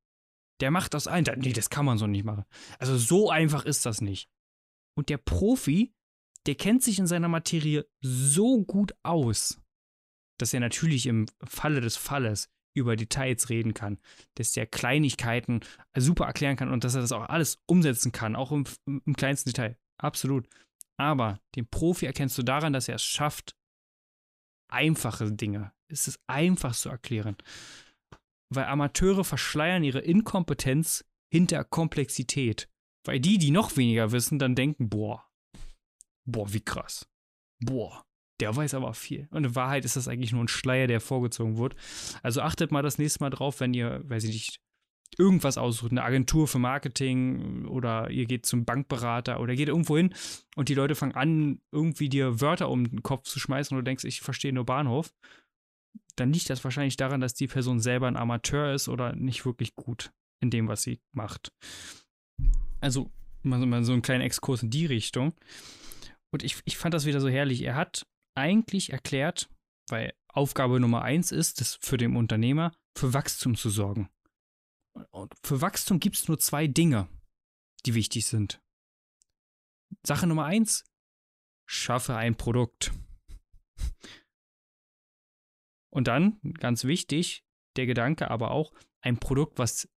[0.60, 1.24] Der macht das ein.
[1.36, 2.46] Nee, das kann man so nicht machen.
[2.78, 4.30] Also so einfach ist das nicht.
[4.96, 5.92] Und der Profi,
[6.46, 9.60] der kennt sich in seiner Materie so gut aus,
[10.38, 14.00] dass er natürlich im Falle des Falles über Details reden kann,
[14.36, 15.60] dass der Kleinigkeiten
[15.94, 19.50] super erklären kann und dass er das auch alles umsetzen kann, auch im, im kleinsten
[19.50, 19.76] Detail.
[19.98, 20.48] Absolut.
[20.96, 23.54] Aber den Profi erkennst du daran, dass er es schafft,
[24.70, 25.74] einfache Dinge.
[25.88, 27.36] Es ist einfach zu erklären.
[28.52, 32.68] Weil Amateure verschleiern ihre Inkompetenz hinter Komplexität.
[33.04, 35.24] Weil die, die noch weniger wissen, dann denken, boah,
[36.26, 37.08] boah, wie krass.
[37.60, 38.04] Boah,
[38.40, 39.28] der weiß aber viel.
[39.30, 41.76] Und in Wahrheit ist das eigentlich nur ein Schleier, der vorgezogen wird.
[42.22, 44.60] Also achtet mal das nächste Mal drauf, wenn ihr, weiß ich nicht,
[45.18, 50.14] irgendwas aussucht, eine Agentur für Marketing oder ihr geht zum Bankberater oder geht irgendwo hin
[50.56, 53.88] und die Leute fangen an, irgendwie dir Wörter um den Kopf zu schmeißen und du
[53.88, 55.12] denkst, ich verstehe nur Bahnhof,
[56.16, 59.74] dann liegt das wahrscheinlich daran, dass die Person selber ein Amateur ist oder nicht wirklich
[59.74, 61.52] gut in dem, was sie macht.
[62.80, 63.10] Also
[63.42, 65.34] mal, mal so einen kleinen Exkurs in die Richtung.
[66.32, 67.62] Und ich, ich fand das wieder so herrlich.
[67.62, 69.48] Er hat eigentlich erklärt,
[69.88, 74.08] weil Aufgabe Nummer eins ist, das für den Unternehmer, für Wachstum zu sorgen.
[75.10, 77.08] Und für Wachstum gibt es nur zwei Dinge,
[77.86, 78.60] die wichtig sind.
[80.06, 80.84] Sache Nummer eins,
[81.68, 82.92] schaffe ein Produkt.
[85.90, 87.44] Und dann, ganz wichtig,
[87.76, 88.72] der Gedanke aber auch,
[89.02, 89.88] ein Produkt, was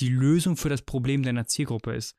[0.00, 2.16] die Lösung für das Problem deiner Zielgruppe ist.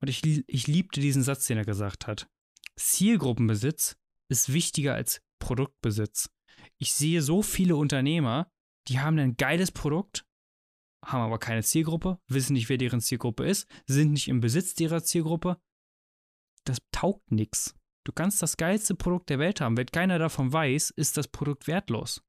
[0.00, 2.28] Und ich, ich liebte diesen Satz, den er gesagt hat.
[2.76, 3.96] Zielgruppenbesitz
[4.28, 6.30] ist wichtiger als Produktbesitz.
[6.78, 8.50] Ich sehe so viele Unternehmer,
[8.88, 10.26] die haben ein geiles Produkt,
[11.04, 15.02] haben aber keine Zielgruppe, wissen nicht, wer deren Zielgruppe ist, sind nicht im Besitz ihrer
[15.02, 15.60] Zielgruppe.
[16.64, 17.74] Das taugt nichts.
[18.04, 19.76] Du kannst das geilste Produkt der Welt haben.
[19.76, 22.22] Wenn keiner davon weiß, ist das Produkt wertlos.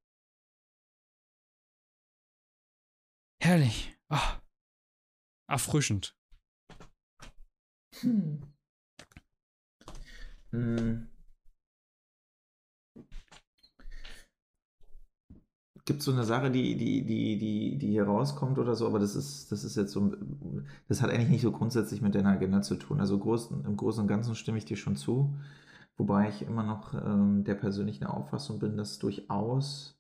[3.41, 3.97] Herrlich.
[4.09, 4.17] Oh.
[5.47, 6.15] Erfrischend.
[8.01, 8.43] Hm.
[10.51, 11.07] Hm.
[15.85, 19.15] gibt so eine Sache, die, die, die, die, die hier rauskommt oder so, aber das
[19.15, 20.13] ist, das ist jetzt so,
[20.87, 22.99] das hat eigentlich nicht so grundsätzlich mit deiner Agenda zu tun.
[22.99, 25.35] Also großen, im Großen und Ganzen stimme ich dir schon zu,
[25.97, 29.99] wobei ich immer noch ähm, der persönlichen Auffassung bin, dass durchaus,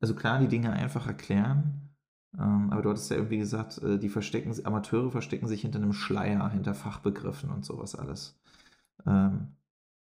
[0.00, 1.91] also klar, die Dinge einfach erklären,
[2.38, 6.48] aber du hattest ja irgendwie gesagt, äh, die verstecken, Amateure verstecken sich hinter einem Schleier,
[6.50, 8.40] hinter Fachbegriffen und sowas alles.
[9.06, 9.48] Ähm,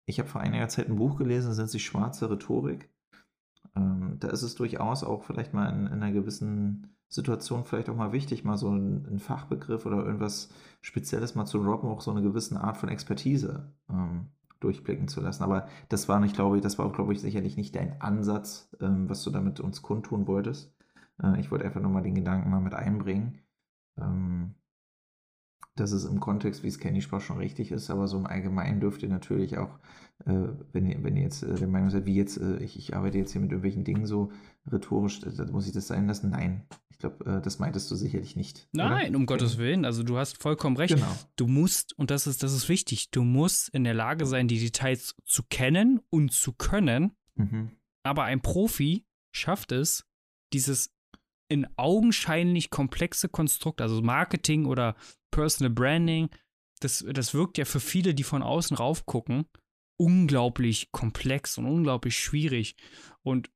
[0.06, 2.90] ich habe vor einiger Zeit ein Buch gelesen, das nennt sich Schwarze Rhetorik.
[3.74, 7.96] Ähm, da ist es durchaus auch vielleicht mal in, in, einer gewissen Situation vielleicht auch
[7.96, 10.50] mal wichtig, mal so einen, Fachbegriff oder irgendwas
[10.80, 14.28] Spezielles mal zu droppen, auch so eine gewisse Art von Expertise ähm,
[14.60, 15.42] durchblicken zu lassen.
[15.42, 18.68] Aber das war nicht, glaube ich, das war auch, glaube ich, sicherlich nicht dein Ansatz,
[18.80, 20.75] ähm, was du damit uns kundtun wolltest.
[21.22, 23.40] Äh, ich wollte einfach nur mal den Gedanken mal mit einbringen.
[23.98, 24.54] Ähm,
[25.76, 28.80] dass es im Kontext, wie es Kenny sprach, schon richtig ist, aber so im Allgemeinen
[28.80, 29.78] dürft ihr natürlich auch,
[30.24, 32.96] äh, wenn, ihr, wenn ihr jetzt äh, der Meinung seid, wie jetzt, äh, ich, ich
[32.96, 34.32] arbeite jetzt hier mit irgendwelchen Dingen so
[34.70, 36.30] rhetorisch, da muss ich das sein lassen?
[36.30, 36.66] Nein.
[36.88, 38.68] Ich glaube, äh, das meintest du sicherlich nicht.
[38.72, 39.18] Nein, oder?
[39.18, 39.84] um Gottes Willen.
[39.84, 40.94] Also du hast vollkommen recht.
[40.94, 41.14] Genau.
[41.36, 44.58] Du musst, und das ist, das ist wichtig, du musst in der Lage sein, die
[44.58, 47.12] Details zu kennen und zu können.
[47.34, 47.72] Mhm.
[48.02, 50.06] Aber ein Profi schafft es,
[50.54, 50.95] dieses
[51.48, 54.96] in augenscheinlich komplexe Konstrukt, also Marketing oder
[55.30, 56.28] Personal Branding,
[56.80, 59.46] das, das wirkt ja für viele, die von außen raufgucken,
[59.98, 62.76] unglaublich komplex und unglaublich schwierig.
[63.22, 63.50] Und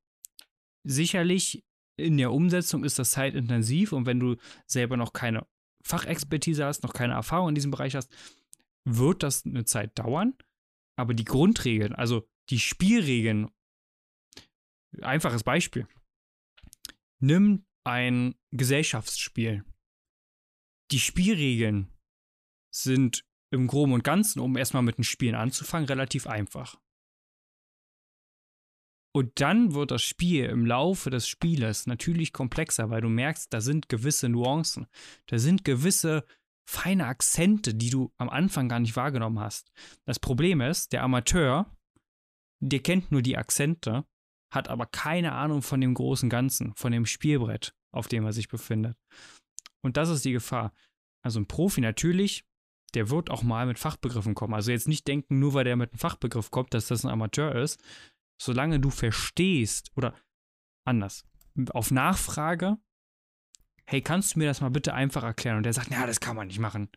[0.83, 1.63] sicherlich
[1.97, 5.45] in der Umsetzung ist das zeitintensiv und wenn du selber noch keine
[5.83, 8.11] Fachexpertise hast, noch keine Erfahrung in diesem Bereich hast,
[8.85, 10.35] wird das eine Zeit dauern.
[10.97, 13.49] Aber die Grundregeln, also die Spielregeln,
[15.01, 15.87] einfaches Beispiel.
[17.19, 19.63] Nimm ein Gesellschaftsspiel.
[20.91, 21.91] Die Spielregeln
[22.73, 26.79] sind im Groben und Ganzen, um erstmal mit den Spielen anzufangen, relativ einfach.
[29.13, 33.59] Und dann wird das Spiel im Laufe des Spieles natürlich komplexer, weil du merkst, da
[33.59, 34.87] sind gewisse Nuancen,
[35.27, 36.25] da sind gewisse
[36.65, 39.71] feine Akzente, die du am Anfang gar nicht wahrgenommen hast.
[40.05, 41.75] Das Problem ist, der Amateur,
[42.61, 44.05] der kennt nur die Akzente,
[44.51, 48.49] hat aber keine Ahnung von dem großen Ganzen, von dem Spielbrett, auf dem er sich
[48.49, 48.97] befindet.
[49.81, 50.73] Und das ist die Gefahr.
[51.23, 52.45] Also ein Profi natürlich,
[52.93, 54.53] der wird auch mal mit Fachbegriffen kommen.
[54.53, 57.55] Also jetzt nicht denken, nur weil der mit einem Fachbegriff kommt, dass das ein Amateur
[57.55, 57.81] ist.
[58.39, 60.13] Solange du verstehst oder
[60.85, 61.25] anders,
[61.69, 62.77] auf Nachfrage,
[63.85, 65.57] hey, kannst du mir das mal bitte einfach erklären?
[65.57, 66.89] Und der sagt, na, das kann man nicht machen.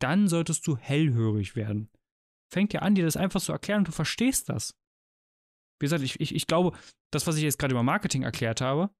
[0.00, 1.90] Dann solltest du hellhörig werden.
[2.52, 4.76] Fängt ja an, dir das einfach zu erklären und du verstehst das.
[5.80, 6.76] Wie gesagt, ich, ich, ich glaube,
[7.12, 8.90] das, was ich jetzt gerade über Marketing erklärt habe,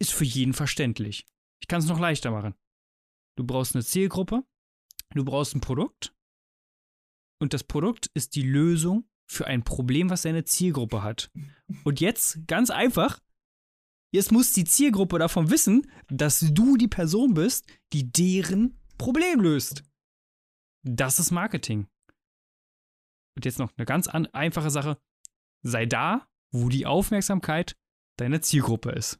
[0.00, 1.26] ist für jeden verständlich.
[1.62, 2.54] Ich kann es noch leichter machen.
[3.36, 4.44] Du brauchst eine Zielgruppe,
[5.14, 6.14] du brauchst ein Produkt
[7.40, 11.30] und das Produkt ist die Lösung für ein Problem, was deine Zielgruppe hat.
[11.84, 13.20] Und jetzt, ganz einfach,
[14.12, 19.82] jetzt muss die Zielgruppe davon wissen, dass du die Person bist, die deren Problem löst.
[20.86, 21.88] Das ist Marketing.
[23.36, 24.98] Und jetzt noch eine ganz einfache Sache.
[25.64, 27.74] Sei da, wo die Aufmerksamkeit
[28.18, 29.18] deiner Zielgruppe ist.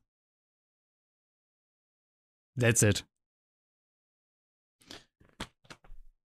[2.58, 3.06] That's it.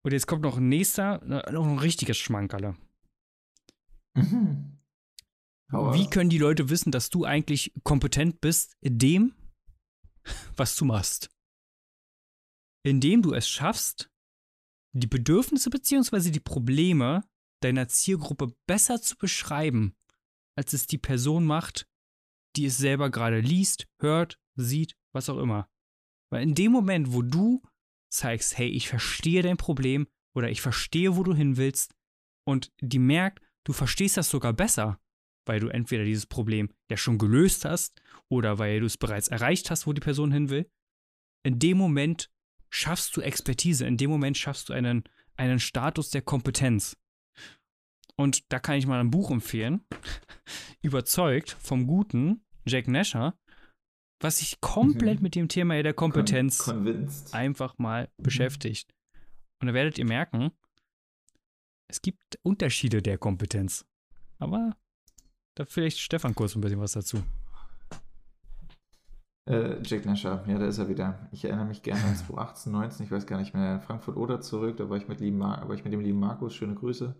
[0.02, 2.76] Und jetzt kommt noch ein nächster, noch ein richtiges Schmankerle.
[4.14, 4.78] Mhm.
[5.68, 9.34] Wie können die Leute wissen, dass du eigentlich kompetent bist in dem,
[10.56, 11.30] was du machst?
[12.84, 14.10] Indem du es schaffst,
[14.92, 16.30] die Bedürfnisse bzw.
[16.30, 17.24] die Probleme
[17.60, 19.96] deiner Zielgruppe besser zu beschreiben,
[20.56, 21.86] als es die Person macht,
[22.56, 25.68] die es selber gerade liest, hört, sieht, was auch immer.
[26.30, 27.62] Weil in dem Moment, wo du
[28.10, 31.94] zeigst, hey, ich verstehe dein Problem oder ich verstehe, wo du hin willst
[32.46, 35.00] und die merkt, du verstehst das sogar besser,
[35.46, 39.70] weil du entweder dieses Problem ja schon gelöst hast oder weil du es bereits erreicht
[39.70, 40.70] hast, wo die Person hin will.
[41.44, 42.30] In dem Moment
[42.70, 45.04] schaffst du Expertise, in dem Moment schaffst du einen,
[45.36, 46.96] einen Status der Kompetenz.
[48.16, 49.84] Und da kann ich mal ein Buch empfehlen.
[50.82, 53.36] Überzeugt vom guten Jack Nasher,
[54.20, 55.22] was sich komplett mhm.
[55.22, 58.22] mit dem Thema der Kompetenz Con einfach mal mhm.
[58.22, 58.94] beschäftigt.
[59.60, 60.52] Und da werdet ihr merken,
[61.88, 63.86] es gibt Unterschiede der Kompetenz.
[64.38, 64.76] Aber
[65.56, 67.22] da vielleicht Stefan kurz ein bisschen was dazu.
[69.46, 71.28] Äh, Jack Nasher, ja, da ist er wieder.
[71.30, 74.76] Ich erinnere mich gerne an 2018, 19, ich weiß gar nicht mehr, Frankfurt oder zurück,
[74.78, 77.14] da war ich mit, lieben Mar war ich mit dem lieben Markus, schöne Grüße.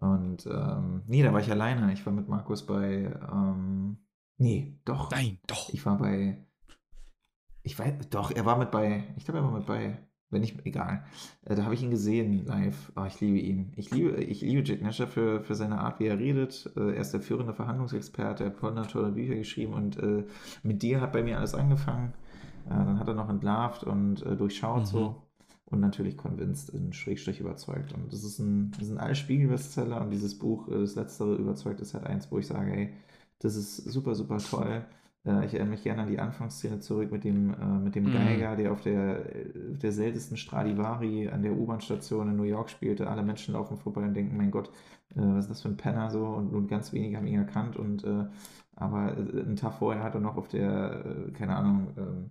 [0.00, 1.92] Und ähm, nee, da war ich alleine.
[1.92, 3.98] Ich war mit Markus bei ähm,
[4.38, 5.10] Nee, doch.
[5.10, 5.72] Nein, doch.
[5.72, 6.44] Ich war bei.
[7.62, 9.04] Ich weiß, doch, er war mit bei.
[9.16, 9.98] Ich glaube, er war mit bei.
[10.28, 11.04] Wenn nicht, egal.
[11.44, 12.92] Äh, da habe ich ihn gesehen live.
[12.96, 13.72] Oh, ich liebe ihn.
[13.76, 16.70] Ich liebe, ich liebe Jack Nasher für, für seine Art, wie er redet.
[16.76, 20.24] Äh, er ist der führende Verhandlungsexperte, er hat tolle, tolle Bücher geschrieben und äh,
[20.64, 22.12] mit dir hat bei mir alles angefangen.
[22.66, 24.86] Äh, dann hat er noch entlarvt und durchschaut mhm.
[24.86, 25.22] so
[25.66, 27.92] und natürlich convinced in Schrägstrich überzeugt.
[27.92, 31.80] Und das ist ein, das ist ein Allspiegel-Bestseller und dieses Buch, äh, das letztere überzeugt,
[31.80, 32.92] ist halt eins, wo ich sage, ey,
[33.40, 34.84] das ist super, super toll.
[35.24, 38.12] Äh, ich erinnere mich gerne an die Anfangsszene zurück mit dem, äh, mit dem mhm.
[38.12, 43.10] Geiger, der auf der, der seltensten Stradivari an der U-Bahn-Station in New York spielte.
[43.10, 44.70] Alle Menschen laufen vorbei und denken, mein Gott,
[45.14, 46.26] was ist das für ein Penner so?
[46.26, 47.76] Und nur ganz wenige haben ihn erkannt.
[47.76, 48.04] Und
[48.74, 52.30] aber einen Tag vorher hat er noch auf der, keine Ahnung, ähm,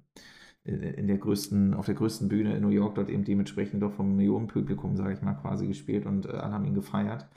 [0.66, 4.16] in der größten, auf der größten Bühne in New York dort eben dementsprechend doch vom
[4.16, 7.28] Millionenpublikum, sage ich mal, quasi gespielt und äh, alle haben ihn gefeiert.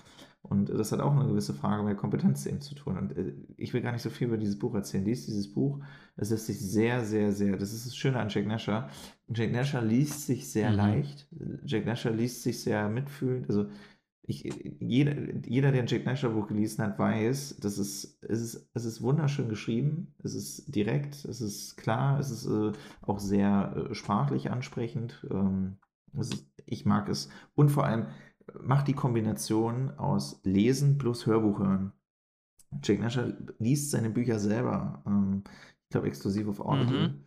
[0.41, 2.97] Und das hat auch eine gewisse Frage mit Kompetenz eben zu tun.
[2.97, 5.05] Und äh, ich will gar nicht so viel über dieses Buch erzählen.
[5.05, 5.81] Lies dieses Buch.
[6.17, 8.89] Es lässt sich sehr, sehr, sehr, das ist das Schöne an Jack Nasher.
[9.29, 10.77] Jack Nasher liest sich sehr mhm.
[10.77, 11.29] leicht.
[11.67, 13.49] Jack Nasher liest sich sehr mitfühlend.
[13.49, 13.67] Also
[14.29, 14.43] ich,
[14.79, 15.15] jeder,
[15.47, 19.01] jeder, der ein Jack Nasher Buch gelesen hat, weiß, dass es, es, ist, es ist
[19.01, 24.51] wunderschön geschrieben, es ist direkt, es ist klar, es ist äh, auch sehr äh, sprachlich
[24.51, 25.27] ansprechend.
[25.31, 25.79] Ähm,
[26.19, 27.31] ist, ich mag es.
[27.55, 28.09] Und vor allem
[28.61, 31.93] macht die Kombination aus Lesen plus Hörbuch hören.
[32.83, 35.43] Jack Nasher liest seine Bücher selber, ähm,
[35.85, 37.09] ich glaube exklusiv auf Audible.
[37.09, 37.25] Mhm.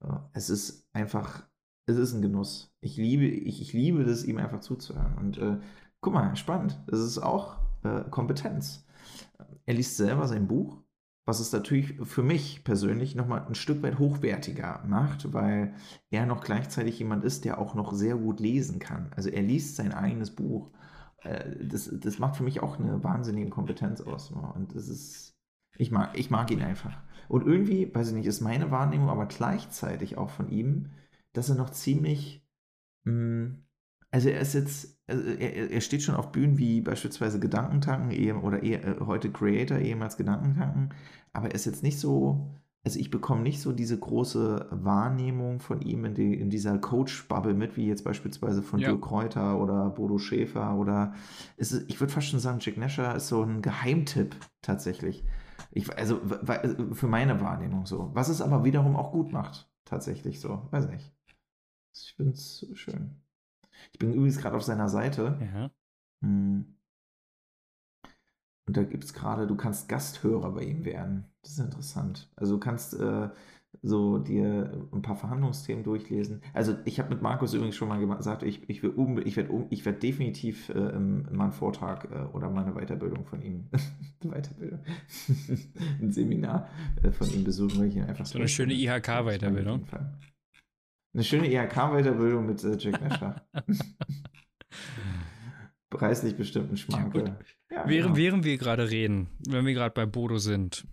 [0.00, 1.46] Äh, es ist einfach,
[1.84, 2.74] es ist ein Genuss.
[2.80, 5.18] Ich liebe, ich, ich liebe das, ihm einfach zuzuhören.
[5.18, 5.58] Und äh,
[6.00, 6.78] Guck mal, spannend.
[6.86, 8.86] Das ist auch äh, Kompetenz.
[9.66, 10.78] Er liest selber sein Buch,
[11.24, 15.74] was es natürlich für mich persönlich nochmal ein Stück weit hochwertiger macht, weil
[16.10, 19.12] er noch gleichzeitig jemand ist, der auch noch sehr gut lesen kann.
[19.14, 20.70] Also er liest sein eigenes Buch.
[21.22, 24.30] Äh, das, das macht für mich auch eine wahnsinnige Kompetenz aus.
[24.30, 25.36] Und das ist,
[25.76, 26.96] ich mag, ich mag ihn einfach.
[27.28, 30.92] Und irgendwie, weiß ich nicht, ist meine Wahrnehmung aber gleichzeitig auch von ihm,
[31.32, 32.46] dass er noch ziemlich,
[33.04, 33.64] mh, hm,
[34.10, 38.62] also er ist jetzt, also er, er, steht schon auf Bühnen wie beispielsweise Gedankentanken oder
[38.62, 40.94] eh, heute Creator, ehemals Gedankentanken,
[41.32, 42.50] aber er ist jetzt nicht so,
[42.84, 47.52] also ich bekomme nicht so diese große Wahrnehmung von ihm in, die, in dieser Coach-Bubble
[47.52, 48.88] mit, wie jetzt beispielsweise von ja.
[48.88, 51.14] Dirk Kräuter oder Bodo Schäfer oder
[51.56, 55.24] ist, ich würde fast schon sagen, Jack Nasher ist so ein Geheimtipp tatsächlich.
[55.70, 56.20] Ich, also
[56.92, 58.10] für meine Wahrnehmung so.
[58.14, 60.66] Was es aber wiederum auch gut macht, tatsächlich so.
[60.70, 61.12] Weiß nicht.
[61.92, 63.20] Ich finde es schön.
[63.92, 65.38] Ich bin übrigens gerade auf seiner Seite.
[65.40, 65.70] Ja.
[66.22, 66.74] Hm.
[68.66, 71.24] Und da gibt es gerade, du kannst Gasthörer bei ihm werden.
[71.42, 72.30] Das ist interessant.
[72.36, 73.30] Also du kannst äh,
[73.82, 76.42] so dir ein paar Verhandlungsthemen durchlesen.
[76.52, 79.84] Also ich habe mit Markus übrigens schon mal gesagt, ich, ich, will ich werde ich
[79.84, 83.68] werd definitiv äh, mal einen Vortrag äh, oder mal eine Weiterbildung von ihm,
[84.20, 84.80] Weiterbildung,
[86.02, 86.68] ein Seminar
[87.02, 89.86] äh, von ihm besuchen, weil ich ihn einfach so eine schöne IHK-Weiterbildung.
[91.14, 93.46] Eine schöne IHK-Weiterbildung mit äh, Jack Nasher.
[95.90, 97.38] Preislich bestimmt ein Schmankerl.
[97.70, 98.16] Ja, während, genau.
[98.16, 100.86] während wir gerade reden, wenn wir gerade bei Bodo sind.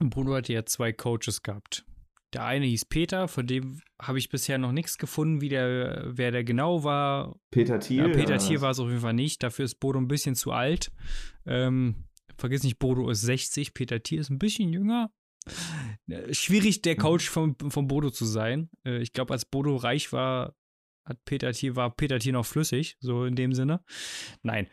[0.00, 1.84] Bodo hat ja zwei Coaches gehabt.
[2.32, 6.32] Der eine hieß Peter, von dem habe ich bisher noch nichts gefunden, wie der, wer
[6.32, 7.38] der genau war.
[7.50, 7.98] Peter Thiel?
[7.98, 9.42] Ja, Peter Thiel war es auf jeden Fall nicht.
[9.42, 10.90] Dafür ist Bodo ein bisschen zu alt.
[11.46, 12.04] Ähm,
[12.36, 15.10] vergiss nicht, Bodo ist 60, Peter Thiel ist ein bisschen jünger,
[16.32, 16.98] schwierig, der mhm.
[16.98, 18.70] Coach von, von Bodo zu sein.
[18.84, 20.54] Äh, ich glaube, als Bodo reich war,
[21.06, 23.84] hat Peter Thiel, war Peter Thiel noch flüssig, so in dem Sinne.
[24.42, 24.68] Nein.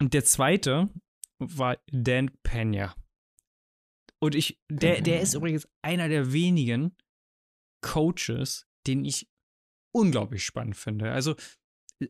[0.00, 0.90] Und der zweite
[1.38, 2.94] war Dan Pena.
[4.18, 6.96] Und ich, der, der ist übrigens einer der wenigen
[7.82, 9.28] Coaches, den ich
[9.94, 11.12] unglaublich spannend finde.
[11.12, 11.36] Also,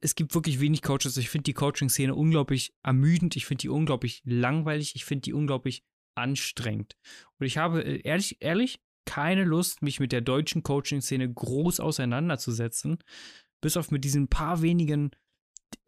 [0.00, 1.16] es gibt wirklich wenig Coaches.
[1.16, 3.36] Ich finde die Coaching-Szene unglaublich ermüdend.
[3.36, 4.96] Ich finde die unglaublich langweilig.
[4.96, 5.84] Ich finde die unglaublich
[6.16, 6.96] anstrengend.
[7.38, 12.98] Und ich habe äh, ehrlich, ehrlich keine Lust, mich mit der deutschen Coaching-Szene groß auseinanderzusetzen.
[13.62, 15.12] Bis auf mit diesen paar wenigen,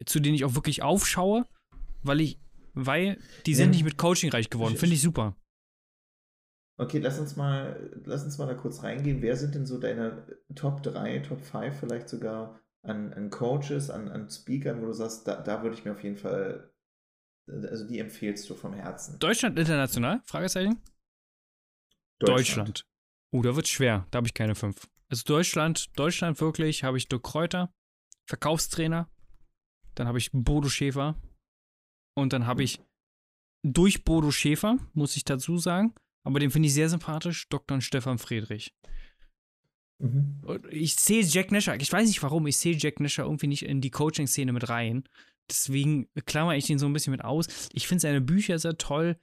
[0.05, 1.45] zu denen ich auch wirklich aufschaue,
[2.01, 2.39] weil ich,
[2.73, 3.71] weil die sind ja.
[3.71, 4.77] nicht mit Coaching reich geworden.
[4.77, 5.35] Finde ich super.
[6.79, 9.21] Okay, lass uns mal, lass uns mal da kurz reingehen.
[9.21, 10.25] Wer sind denn so deine
[10.55, 15.27] Top 3, Top 5 vielleicht sogar an, an Coaches, an, an Speakern, wo du sagst,
[15.27, 16.71] da, da würde ich mir auf jeden Fall
[17.49, 19.19] also die empfehlst du vom Herzen.
[19.19, 20.21] Deutschland international?
[20.25, 20.81] Fragezeichen?
[22.19, 22.39] Deutschland.
[22.39, 22.85] Deutschland.
[23.31, 24.07] Oh, da wird schwer.
[24.11, 24.89] Da habe ich keine fünf.
[25.09, 27.73] Also Deutschland, Deutschland wirklich, habe ich Dirk Kräuter,
[28.27, 29.09] Verkaufstrainer.
[29.95, 31.15] Dann habe ich Bodo Schäfer.
[32.15, 32.79] Und dann habe ich
[33.63, 35.93] durch Bodo Schäfer, muss ich dazu sagen.
[36.23, 37.81] Aber den finde ich sehr sympathisch, Dr.
[37.81, 38.75] Stefan Friedrich.
[39.99, 40.41] Mhm.
[40.69, 43.81] Ich sehe Jack Nasher, ich weiß nicht warum, ich sehe Jack Nasher irgendwie nicht in
[43.81, 45.03] die Coaching-Szene mit rein.
[45.49, 47.47] Deswegen klammer ich ihn so ein bisschen mit aus.
[47.73, 49.17] Ich finde seine Bücher sehr toll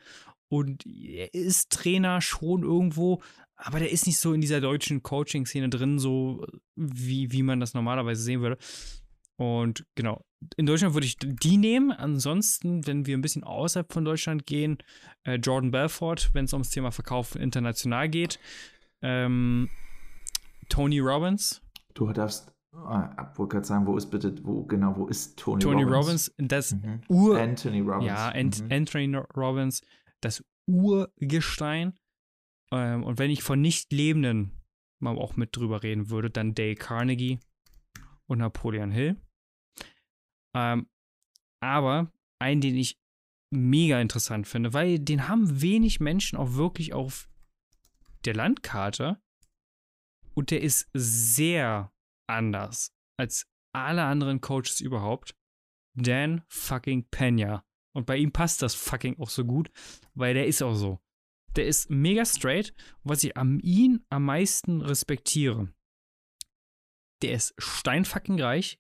[0.49, 3.23] und er ist Trainer schon irgendwo,
[3.57, 6.47] aber der ist nicht so in dieser deutschen Coaching-Szene drin, so
[6.77, 8.59] wie, wie man das normalerweise sehen würde.
[9.37, 10.25] Und genau,
[10.57, 11.93] in Deutschland würde ich die nehmen.
[11.93, 14.79] Ansonsten, wenn wir ein bisschen außerhalb von Deutschland gehen,
[15.25, 18.39] äh, Jordan Belfort, wenn es ums Thema Verkauf international geht.
[19.03, 19.69] Ähm,
[20.69, 21.63] Tony Robbins.
[21.95, 22.53] Du darfst
[22.85, 26.31] Ah, wollte gerade sagen, wo ist bitte, wo genau, wo ist Tony, Tony Robbins?
[26.31, 27.01] Robbins, das mhm.
[27.09, 28.07] Ur Anthony Robbins.
[28.07, 28.73] Ja, Ant mhm.
[28.73, 29.83] Anthony Robbins,
[30.21, 31.95] das Urgestein.
[32.73, 34.53] Ähm, und wenn ich von Nicht-Lebenden
[35.01, 37.39] mal auch mit drüber reden würde, dann Dale Carnegie
[38.27, 39.17] und Napoleon Hill.
[40.55, 40.89] Ähm,
[41.61, 42.99] aber einen, den ich
[43.51, 47.29] mega interessant finde, weil den haben wenig Menschen auch wirklich auf
[48.25, 49.21] der Landkarte
[50.35, 51.93] Und der ist sehr
[52.27, 55.35] anders als alle anderen Coaches überhaupt.
[55.95, 57.65] Dan fucking Pena.
[57.95, 59.71] Und bei ihm passt das fucking auch so gut,
[60.15, 61.01] weil der ist auch so.
[61.57, 62.75] Der ist mega straight.
[63.03, 65.73] was ich an ihm am meisten respektiere,
[67.23, 68.79] der ist steinfucking reich.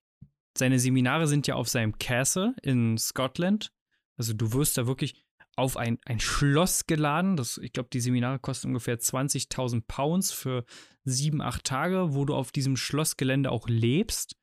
[0.59, 3.72] Seine Seminare sind ja auf seinem Castle in Scotland.
[4.18, 5.26] Also du wirst da wirklich
[5.57, 7.37] auf ein, ein Schloss geladen.
[7.37, 10.65] Das, ich glaube, die Seminare kosten ungefähr 20.000 Pounds für
[11.05, 14.37] sieben, acht Tage, wo du auf diesem Schlossgelände auch lebst.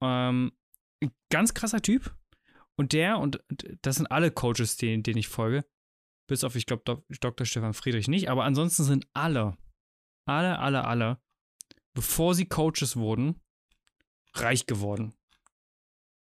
[0.00, 0.52] Ähm,
[1.30, 2.14] ganz krasser Typ.
[2.76, 3.44] Und der, und
[3.82, 5.66] das sind alle Coaches, denen, denen ich folge,
[6.26, 7.44] bis auf, ich glaube, Dr.
[7.44, 9.58] Stefan Friedrich nicht, aber ansonsten sind alle,
[10.24, 11.20] alle, alle, alle,
[11.92, 13.40] bevor sie Coaches wurden,
[14.32, 15.12] reich geworden.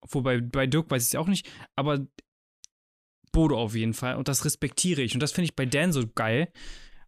[0.09, 2.07] Wobei bei Dirk weiß ich es auch nicht, aber
[3.37, 4.15] Bodo auf jeden Fall.
[4.15, 5.13] Und das respektiere ich.
[5.13, 6.51] Und das finde ich bei Dan so geil,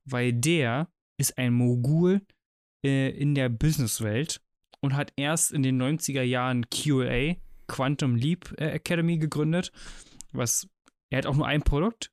[0.06, 0.88] weil der
[1.20, 2.22] ist ein Mogul
[2.86, 4.40] äh, in der Businesswelt
[4.80, 7.36] und hat erst in den 90er Jahren QA,
[7.68, 9.72] Quantum Leap äh, Academy, gegründet.
[10.32, 10.68] Was,
[11.10, 12.12] er hat auch nur ein Produkt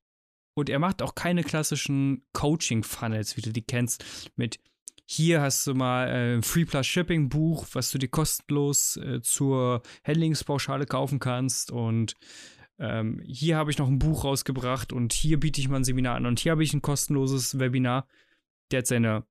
[0.56, 4.60] und er macht auch keine klassischen Coaching-Funnels, wie du die kennst, mit
[5.08, 9.20] hier hast du mal äh, ein Free Plus Shipping Buch, was du dir kostenlos äh,
[9.20, 12.14] zur Handlingspauschale kaufen kannst und
[12.78, 16.16] ähm, hier habe ich noch ein Buch rausgebracht und hier biete ich mal ein Seminar
[16.16, 18.06] an und hier habe ich ein kostenloses Webinar.
[18.70, 19.24] Der hat seine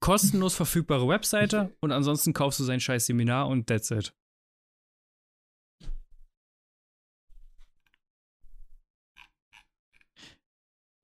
[0.00, 4.14] kostenlos verfügbare Webseite und ansonsten kaufst du sein scheiß Seminar und that's it.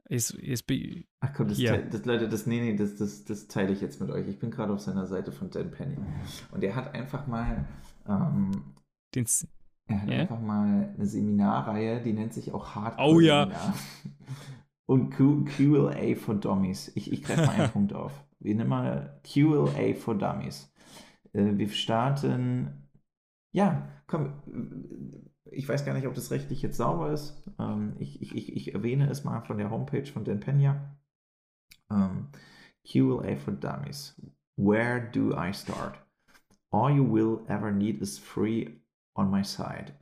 [0.09, 0.65] Ist, ist
[1.21, 1.79] Ach komm, das, yeah.
[1.79, 4.29] das, Leute, das, nee, nee, das, das, das teile ich jetzt mit euch.
[4.29, 5.97] Ich bin gerade auf seiner Seite von Dan Penny.
[6.53, 7.67] Und er hat einfach mal
[8.07, 8.75] ähm,
[9.17, 9.27] Den,
[9.87, 10.21] er hat yeah.
[10.23, 13.09] einfach mal eine Seminarreihe, die nennt sich auch Hardcore.
[13.09, 13.49] Oh ja.
[14.87, 16.93] Und Q, QLA for Dummies.
[16.95, 18.13] Ich, ich greife mal einen Punkt auf.
[18.39, 20.73] Wir nehmen mal QLA for Dummies.
[21.33, 22.89] Äh, wir starten.
[23.53, 24.33] Ja, komm.
[25.51, 27.43] Ich weiß gar nicht, ob das rechtlich jetzt sauber ist.
[27.59, 30.97] Ähm, ich, ich, ich, erwähne es mal von der Homepage von Dan Pena.
[31.91, 32.29] Ähm,
[32.85, 34.21] QLA for Dummies.
[34.57, 35.95] Where do I start?
[36.71, 38.81] All you will ever need is free
[39.17, 39.93] on my side.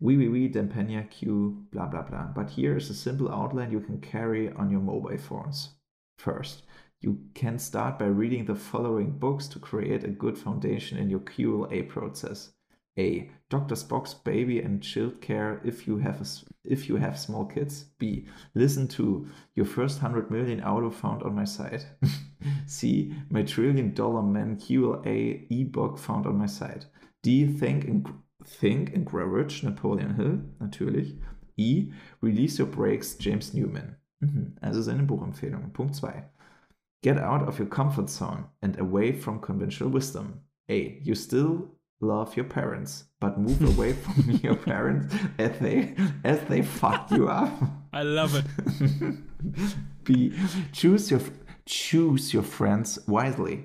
[0.00, 2.26] Oui, oui, oui, Dempenia Q, blah, blah, blah.
[2.34, 5.70] But here is a simple outline you can carry on your mobile phones.
[6.18, 6.62] First,
[7.00, 11.20] you can start by reading the following books to create a good foundation in your
[11.20, 12.50] QLA process.
[12.98, 13.30] A.
[13.48, 13.76] Dr.
[13.76, 16.26] Spock's Baby and Child Care if you have a,
[16.64, 17.84] if you have small kids.
[17.98, 18.26] B.
[18.54, 21.86] Listen to Your First 100 Million Auto found on my site.
[22.66, 23.14] C.
[23.30, 26.86] My Trillion Dollar Man QLA ebook found on my site.
[27.22, 27.46] D.
[27.46, 28.12] Think and
[28.48, 31.16] Think and Grow Rich, Napoleon Hill, natürlich.
[31.56, 31.92] E.
[32.22, 33.96] Release Your Brakes, James Newman.
[34.22, 34.52] Mhm.
[34.62, 35.72] Also seine Buchempfehlung.
[35.72, 36.24] Punkt 2.
[37.02, 40.40] Get out of your comfort zone and away from conventional wisdom.
[40.68, 41.00] A.
[41.04, 41.68] You still
[42.00, 45.94] love your parents, but move away from your parents as they
[46.24, 47.50] as they fuck you up.
[47.92, 48.44] I love it.
[50.04, 50.32] B.
[50.72, 51.20] Choose your
[51.64, 53.64] choose your friends wisely,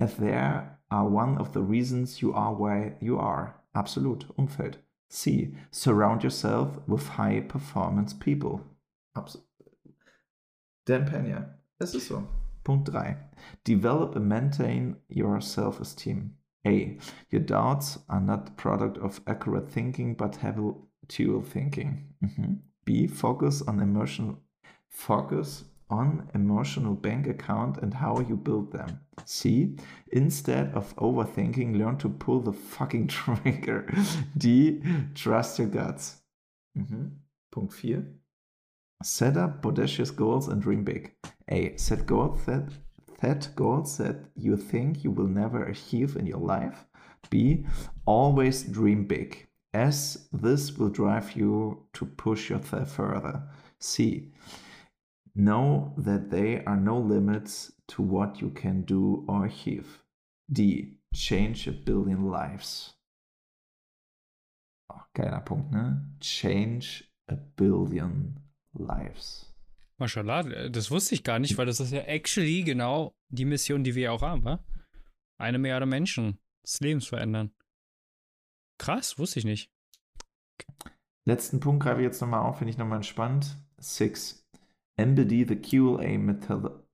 [0.00, 3.55] as they are one of the reasons you are where you are.
[3.76, 4.78] Absolut, Umfeld.
[5.08, 5.54] C.
[5.70, 8.62] Surround yourself with high performance people.
[9.14, 9.38] Abs
[10.86, 11.58] Dan Pena.
[11.78, 12.26] Es ist so.
[12.64, 13.16] Punkt 3.
[13.64, 16.36] Develop and maintain your self-esteem.
[16.66, 16.98] A.
[17.30, 22.14] Your doubts are not the product of accurate thinking but habitual thinking.
[22.24, 22.62] Mhm.
[22.84, 23.06] B.
[23.06, 24.42] Focus on emotional
[24.88, 29.00] focus on emotional bank account and how you build them.
[29.24, 29.76] C.
[30.12, 33.88] Instead of overthinking, learn to pull the fucking trigger.
[34.36, 34.82] D.
[35.14, 36.22] Trust your guts.
[36.76, 37.10] Mhm.
[37.52, 38.04] Punkt 4.
[39.02, 41.14] Set up audacious goals and dream big.
[41.48, 41.76] A.
[41.76, 42.68] Set goals that
[43.20, 46.84] set goals that you think you will never achieve in your life.
[47.30, 47.64] B.
[48.06, 53.42] Always dream big, as this will drive you to push yourself further.
[53.80, 54.32] C.
[55.36, 60.02] Know that there are no limits to what you can do or achieve.
[60.50, 60.98] D.
[61.12, 62.96] Change a billion lives.
[64.90, 66.00] Oh, geiler Punkt, ne?
[66.20, 68.40] Change a billion
[68.72, 69.52] lives.
[69.98, 73.94] Mashallah, das wusste ich gar nicht, weil das ist ja actually genau die Mission, die
[73.94, 74.64] wir auch haben, wa?
[75.38, 77.50] Eine Milliarde Menschen des Lebens verändern.
[78.78, 79.70] Krass, wusste ich nicht.
[81.26, 83.56] Letzten Punkt greife ich jetzt nochmal auf, finde ich nochmal entspannt.
[83.78, 84.45] Six.
[84.98, 86.18] Embody the QLA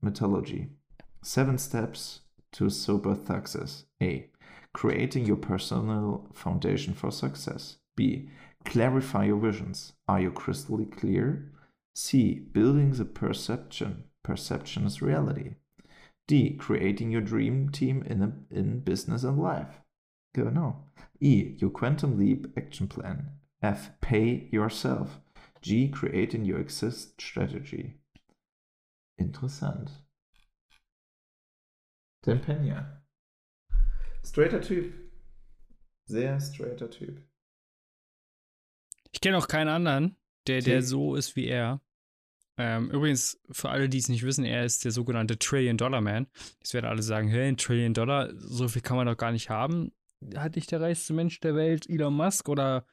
[0.03, 0.71] methodology.
[1.23, 2.21] Seven steps
[2.53, 3.85] to super success.
[4.03, 4.29] A.
[4.75, 7.77] Creating your personal foundation for success.
[7.95, 8.29] B.
[8.65, 9.93] Clarify your visions.
[10.09, 11.53] Are you crystal clear?
[11.95, 12.35] C.
[12.35, 14.05] Building the perception.
[14.25, 15.55] Perception is reality.
[16.27, 16.55] D.
[16.55, 19.81] Creating your dream team in, a, in business and life.
[20.35, 20.85] Genau.
[21.21, 21.57] E.
[21.59, 23.31] Your quantum leap action plan.
[23.63, 23.91] F.
[24.01, 25.21] Pay yourself.
[25.63, 25.91] G.
[25.91, 28.01] Creating your exist strategy.
[29.17, 29.91] Interessant.
[32.23, 33.03] Dan Pena.
[34.25, 34.93] Straighter Typ.
[36.05, 37.23] Sehr straighter Typ.
[39.13, 41.81] Ich kenne auch keinen anderen, der, der so ist wie er.
[42.59, 46.27] Ähm, übrigens, für alle, die es nicht wissen, er ist der sogenannte Trillion Dollar Man.
[46.59, 49.49] Jetzt werden alle sagen, hey, ein Trillion Dollar, so viel kann man doch gar nicht
[49.49, 49.93] haben.
[50.37, 52.87] Hat nicht der reichste Mensch der Welt Elon Musk oder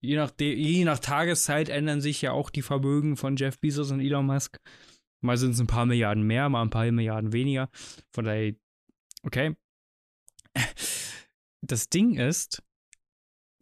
[0.00, 4.00] je nach, je nach Tageszeit ändern sich ja auch die Vermögen von Jeff Bezos und
[4.00, 4.58] Elon Musk.
[5.20, 7.70] Mal sind es ein paar Milliarden mehr, mal ein paar Milliarden weniger.
[8.12, 8.54] Von daher,
[9.22, 9.56] okay.
[11.62, 12.62] Das Ding ist,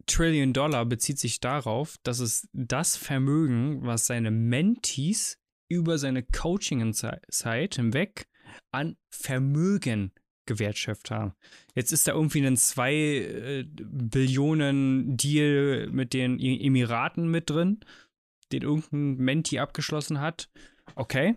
[0.05, 7.75] Trillion Dollar bezieht sich darauf, dass es das Vermögen, was seine Mentees über seine Coaching-Zeit
[7.75, 8.27] hinweg
[8.71, 10.13] an Vermögen
[10.45, 11.33] gewertschöpft haben.
[11.73, 17.79] Jetzt ist da irgendwie ein 2 äh, Billionen Deal mit den Emiraten mit drin,
[18.51, 20.49] den irgendein Menti abgeschlossen hat.
[20.95, 21.35] Okay.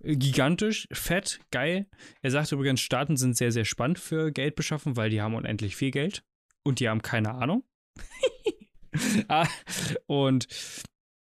[0.00, 1.86] Gigantisch, fett, geil.
[2.20, 5.76] Er sagt übrigens, Staaten sind sehr, sehr spannend für Geld beschaffen, weil die haben unendlich
[5.76, 6.24] viel Geld
[6.62, 7.64] und die haben keine Ahnung.
[9.28, 9.48] ah,
[10.06, 10.46] und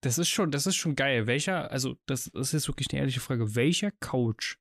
[0.02, 1.26] das ist schon, das ist schon geil.
[1.26, 4.58] Welcher, also das, das ist wirklich eine ehrliche Frage, welcher Coach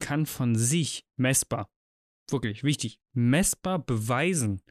[0.00, 1.70] kann von sich messbar,
[2.30, 4.62] wirklich wichtig, messbar beweisen,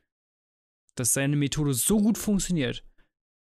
[0.95, 2.83] dass seine Methode so gut funktioniert,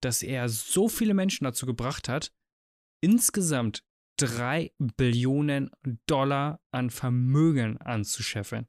[0.02, 2.32] dass er so viele Menschen dazu gebracht hat,
[3.00, 3.84] insgesamt
[4.18, 5.70] drei Billionen
[6.06, 8.66] Dollar an Vermögen anzuscheffeln.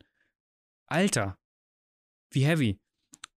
[0.88, 1.38] Alter,
[2.32, 2.80] wie heavy.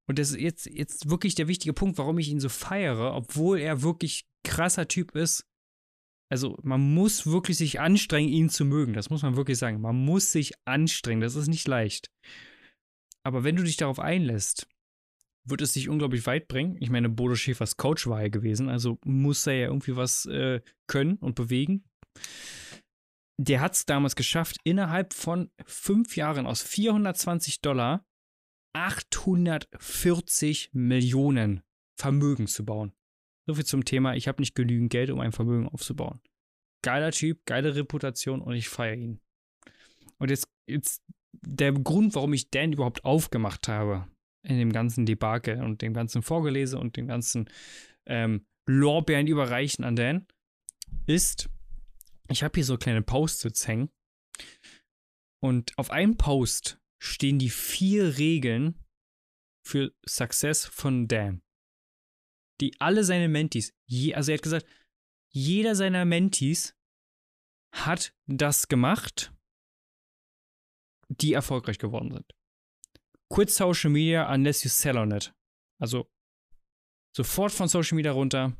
[0.07, 3.59] Und das ist jetzt, jetzt wirklich der wichtige Punkt, warum ich ihn so feiere, obwohl
[3.59, 5.47] er wirklich krasser Typ ist.
[6.31, 8.93] Also man muss wirklich sich anstrengen, ihn zu mögen.
[8.93, 9.81] Das muss man wirklich sagen.
[9.81, 11.21] Man muss sich anstrengen.
[11.21, 12.11] Das ist nicht leicht.
[13.25, 14.69] Aber wenn du dich darauf einlässt,
[15.51, 16.77] wird es dich unglaublich weit bringen.
[16.81, 20.61] Ich meine, Bodo Schäfers Coach war er gewesen, also muss er ja irgendwie was äh,
[20.87, 21.85] können und bewegen.
[23.41, 28.05] Der hat es damals geschafft, innerhalb von fünf Jahren aus 420 Dollar
[28.75, 31.63] 840 Millionen
[31.97, 32.93] Vermögen zu bauen.
[33.49, 36.21] So viel zum Thema, ich habe nicht genügend Geld, um ein Vermögen aufzubauen.
[36.83, 39.21] Geiler Typ, geile Reputation und ich feiere ihn.
[40.19, 44.07] Und jetzt, jetzt der Grund, warum ich Dan überhaupt aufgemacht habe
[44.43, 47.49] in dem ganzen Debakel und dem ganzen Vorgelese und dem ganzen
[48.05, 50.27] ähm, Lorbeeren überreichen an Dan,
[51.07, 51.49] ist,
[52.29, 53.89] ich habe hier so kleine Post-its hängen.
[55.43, 58.79] Und auf einem Post stehen die vier Regeln
[59.67, 61.41] für Success von Dan.
[62.61, 64.67] Die alle seine Mentees, je, also er hat gesagt,
[65.29, 66.75] jeder seiner Mentees
[67.73, 69.33] hat das gemacht,
[71.09, 72.35] die erfolgreich geworden sind.
[73.31, 75.35] Quit Social Media unless you sell on it.
[75.81, 76.11] Also
[77.15, 78.57] sofort von Social Media runter,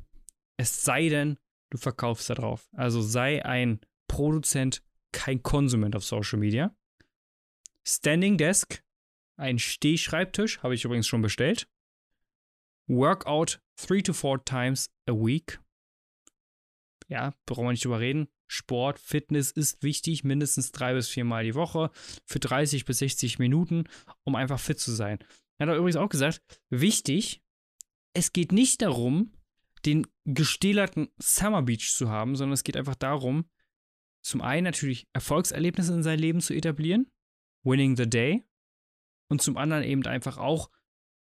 [0.59, 1.39] es sei denn,
[1.71, 2.69] du verkaufst da drauf.
[2.73, 4.83] Also sei ein Produzent,
[5.13, 6.77] kein Konsument auf Social Media.
[7.87, 8.85] Standing Desk,
[9.39, 11.69] ein Stehschreibtisch, habe ich übrigens schon bestellt.
[12.89, 15.61] Workout three to four times a week.
[17.09, 18.29] Ja, brauchen wir nicht drüber reden.
[18.47, 21.91] Sport, Fitness ist wichtig, mindestens drei bis viermal die Woche
[22.25, 23.85] für 30 bis 60 Minuten,
[24.25, 25.19] um einfach fit zu sein.
[25.59, 27.43] Er hat übrigens auch gesagt, wichtig,
[28.15, 29.33] es geht nicht darum,
[29.85, 33.49] den gestählerten Summer Beach zu haben, sondern es geht einfach darum,
[34.23, 37.11] zum einen natürlich Erfolgserlebnisse in sein Leben zu etablieren
[37.65, 38.45] Winning the Day.
[39.31, 40.71] Und zum anderen eben einfach auch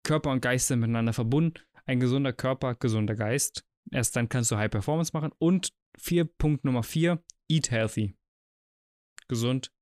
[0.05, 1.59] Körper und Geist sind miteinander verbunden.
[1.85, 3.65] Ein gesunder Körper, gesunder Geist.
[3.91, 5.31] Erst dann kannst du High Performance machen.
[5.37, 8.15] Und vier, Punkt Nummer vier, eat healthy.
[9.27, 9.73] Gesund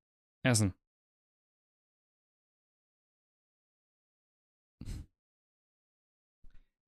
[0.43, 0.73] essen.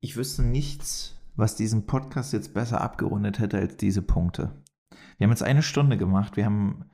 [0.01, 4.63] Ich wüsste nichts, was diesen Podcast jetzt besser abgerundet hätte als diese Punkte.
[5.17, 6.37] Wir haben jetzt eine Stunde gemacht.
[6.37, 6.89] Wir haben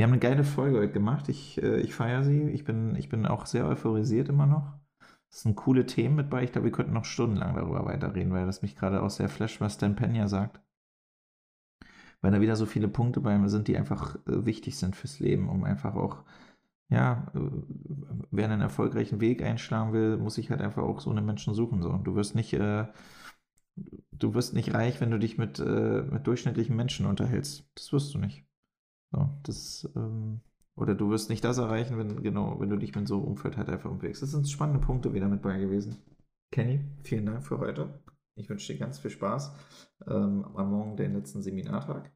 [0.00, 1.28] wir haben eine geile Folge heute gemacht.
[1.28, 2.48] Ich, äh, ich feiere sie.
[2.48, 4.79] Ich bin, ich bin auch sehr euphorisiert immer noch.
[5.30, 6.42] Es sind coole Themen mit bei.
[6.42, 9.60] Ich glaube, wir könnten noch stundenlang darüber weiterreden, weil das mich gerade auch sehr flasht,
[9.60, 10.60] was Dan Pena sagt.
[12.20, 15.20] Weil da wieder so viele Punkte bei mir sind, die einfach äh, wichtig sind fürs
[15.20, 16.24] Leben, um einfach auch,
[16.90, 17.40] ja, äh,
[18.30, 21.80] wer einen erfolgreichen Weg einschlagen will, muss sich halt einfach auch so eine Menschen suchen.
[21.80, 21.92] So.
[21.98, 22.86] Du wirst nicht, äh,
[24.12, 27.70] du wirst nicht reich, wenn du dich mit, äh, mit durchschnittlichen Menschen unterhältst.
[27.76, 28.44] Das wirst du nicht.
[29.12, 30.40] So, das, ähm,
[30.80, 33.58] oder du wirst nicht das erreichen, wenn, genau, wenn du dich mit so einem Umfeld
[33.58, 34.22] halt einfach umwegst.
[34.22, 35.98] Das sind spannende Punkte wieder mit bei gewesen.
[36.50, 38.02] Kenny, vielen Dank für heute.
[38.34, 39.54] Ich wünsche dir ganz viel Spaß
[40.06, 42.10] ähm, am Morgen, den letzten Seminartag.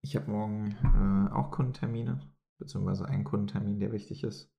[0.00, 2.20] Ich habe morgen äh, auch Kundentermine,
[2.58, 4.52] beziehungsweise einen Kundentermin, der wichtig ist.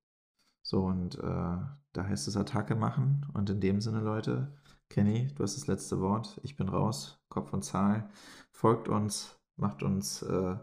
[0.62, 3.24] So, und äh, da heißt es Attacke machen.
[3.32, 4.52] Und in dem Sinne, Leute,
[4.90, 6.40] Kenny, du hast das letzte Wort.
[6.42, 7.24] Ich bin raus.
[7.30, 8.10] Kopf und Zahl.
[8.50, 10.56] Folgt uns, macht uns, äh,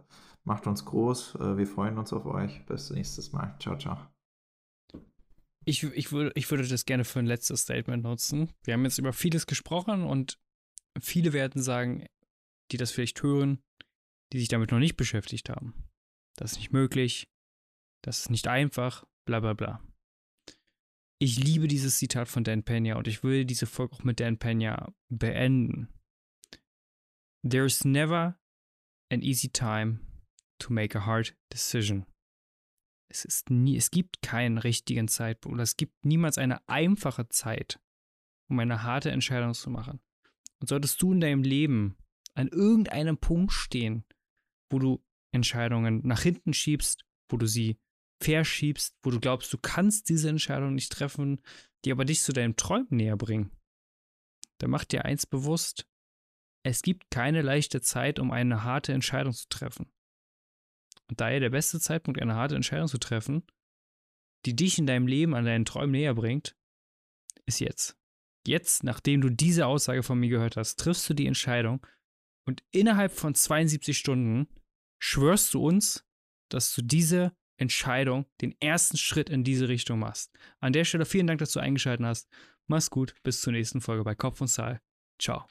[0.44, 1.36] macht uns groß.
[1.36, 2.66] Äh, wir freuen uns auf euch.
[2.66, 3.56] Bis nächstes Mal.
[3.60, 3.98] Ciao, ciao.
[5.66, 8.54] Ich, ich, würde, ich würde das gerne für ein letztes Statement nutzen.
[8.64, 10.38] Wir haben jetzt über vieles gesprochen und
[11.00, 12.06] viele werden sagen,
[12.72, 13.64] die das vielleicht hören,
[14.34, 15.90] die sich damit noch nicht beschäftigt haben.
[16.36, 17.30] Das ist nicht möglich,
[18.04, 19.82] das ist nicht einfach, bla bla bla.
[21.20, 24.40] Ich liebe dieses Zitat von Dan Pena und ich will diese Folge auch mit Dan
[24.40, 25.88] Pena beenden.
[27.48, 28.38] There's never
[29.10, 30.00] an easy time
[30.64, 32.06] to make a hard decision.
[33.10, 37.80] Es, ist nie, es gibt keinen richtigen Zeitpunkt oder es gibt niemals eine einfache Zeit,
[38.50, 40.00] um eine harte Entscheidung zu machen.
[40.60, 41.98] Und solltest du in deinem Leben
[42.34, 44.06] an irgendeinem Punkt stehen,
[44.72, 47.78] wo du Entscheidungen nach hinten schiebst, wo du sie
[48.22, 51.42] verschiebst, wo du glaubst, du kannst diese Entscheidung nicht treffen,
[51.84, 53.52] die aber dich zu deinem Träumen näher bringen,
[54.60, 55.86] dann mach dir eins bewusst,
[56.66, 59.92] es gibt keine leichte Zeit, um eine harte Entscheidung zu treffen.
[61.16, 63.44] Daher der beste Zeitpunkt, eine harte Entscheidung zu treffen,
[64.46, 66.56] die dich in deinem Leben an deinen Träumen näher bringt,
[67.46, 67.98] ist jetzt.
[68.46, 71.86] Jetzt, nachdem du diese Aussage von mir gehört hast, triffst du die Entscheidung
[72.46, 74.48] und innerhalb von 72 Stunden
[75.02, 76.06] schwörst du uns,
[76.50, 80.32] dass du diese Entscheidung, den ersten Schritt in diese Richtung machst.
[80.60, 82.30] An der Stelle vielen Dank, dass du eingeschaltet hast.
[82.68, 84.82] Mach's gut, bis zur nächsten Folge bei Kopf und Zahl.
[85.20, 85.46] Ciao.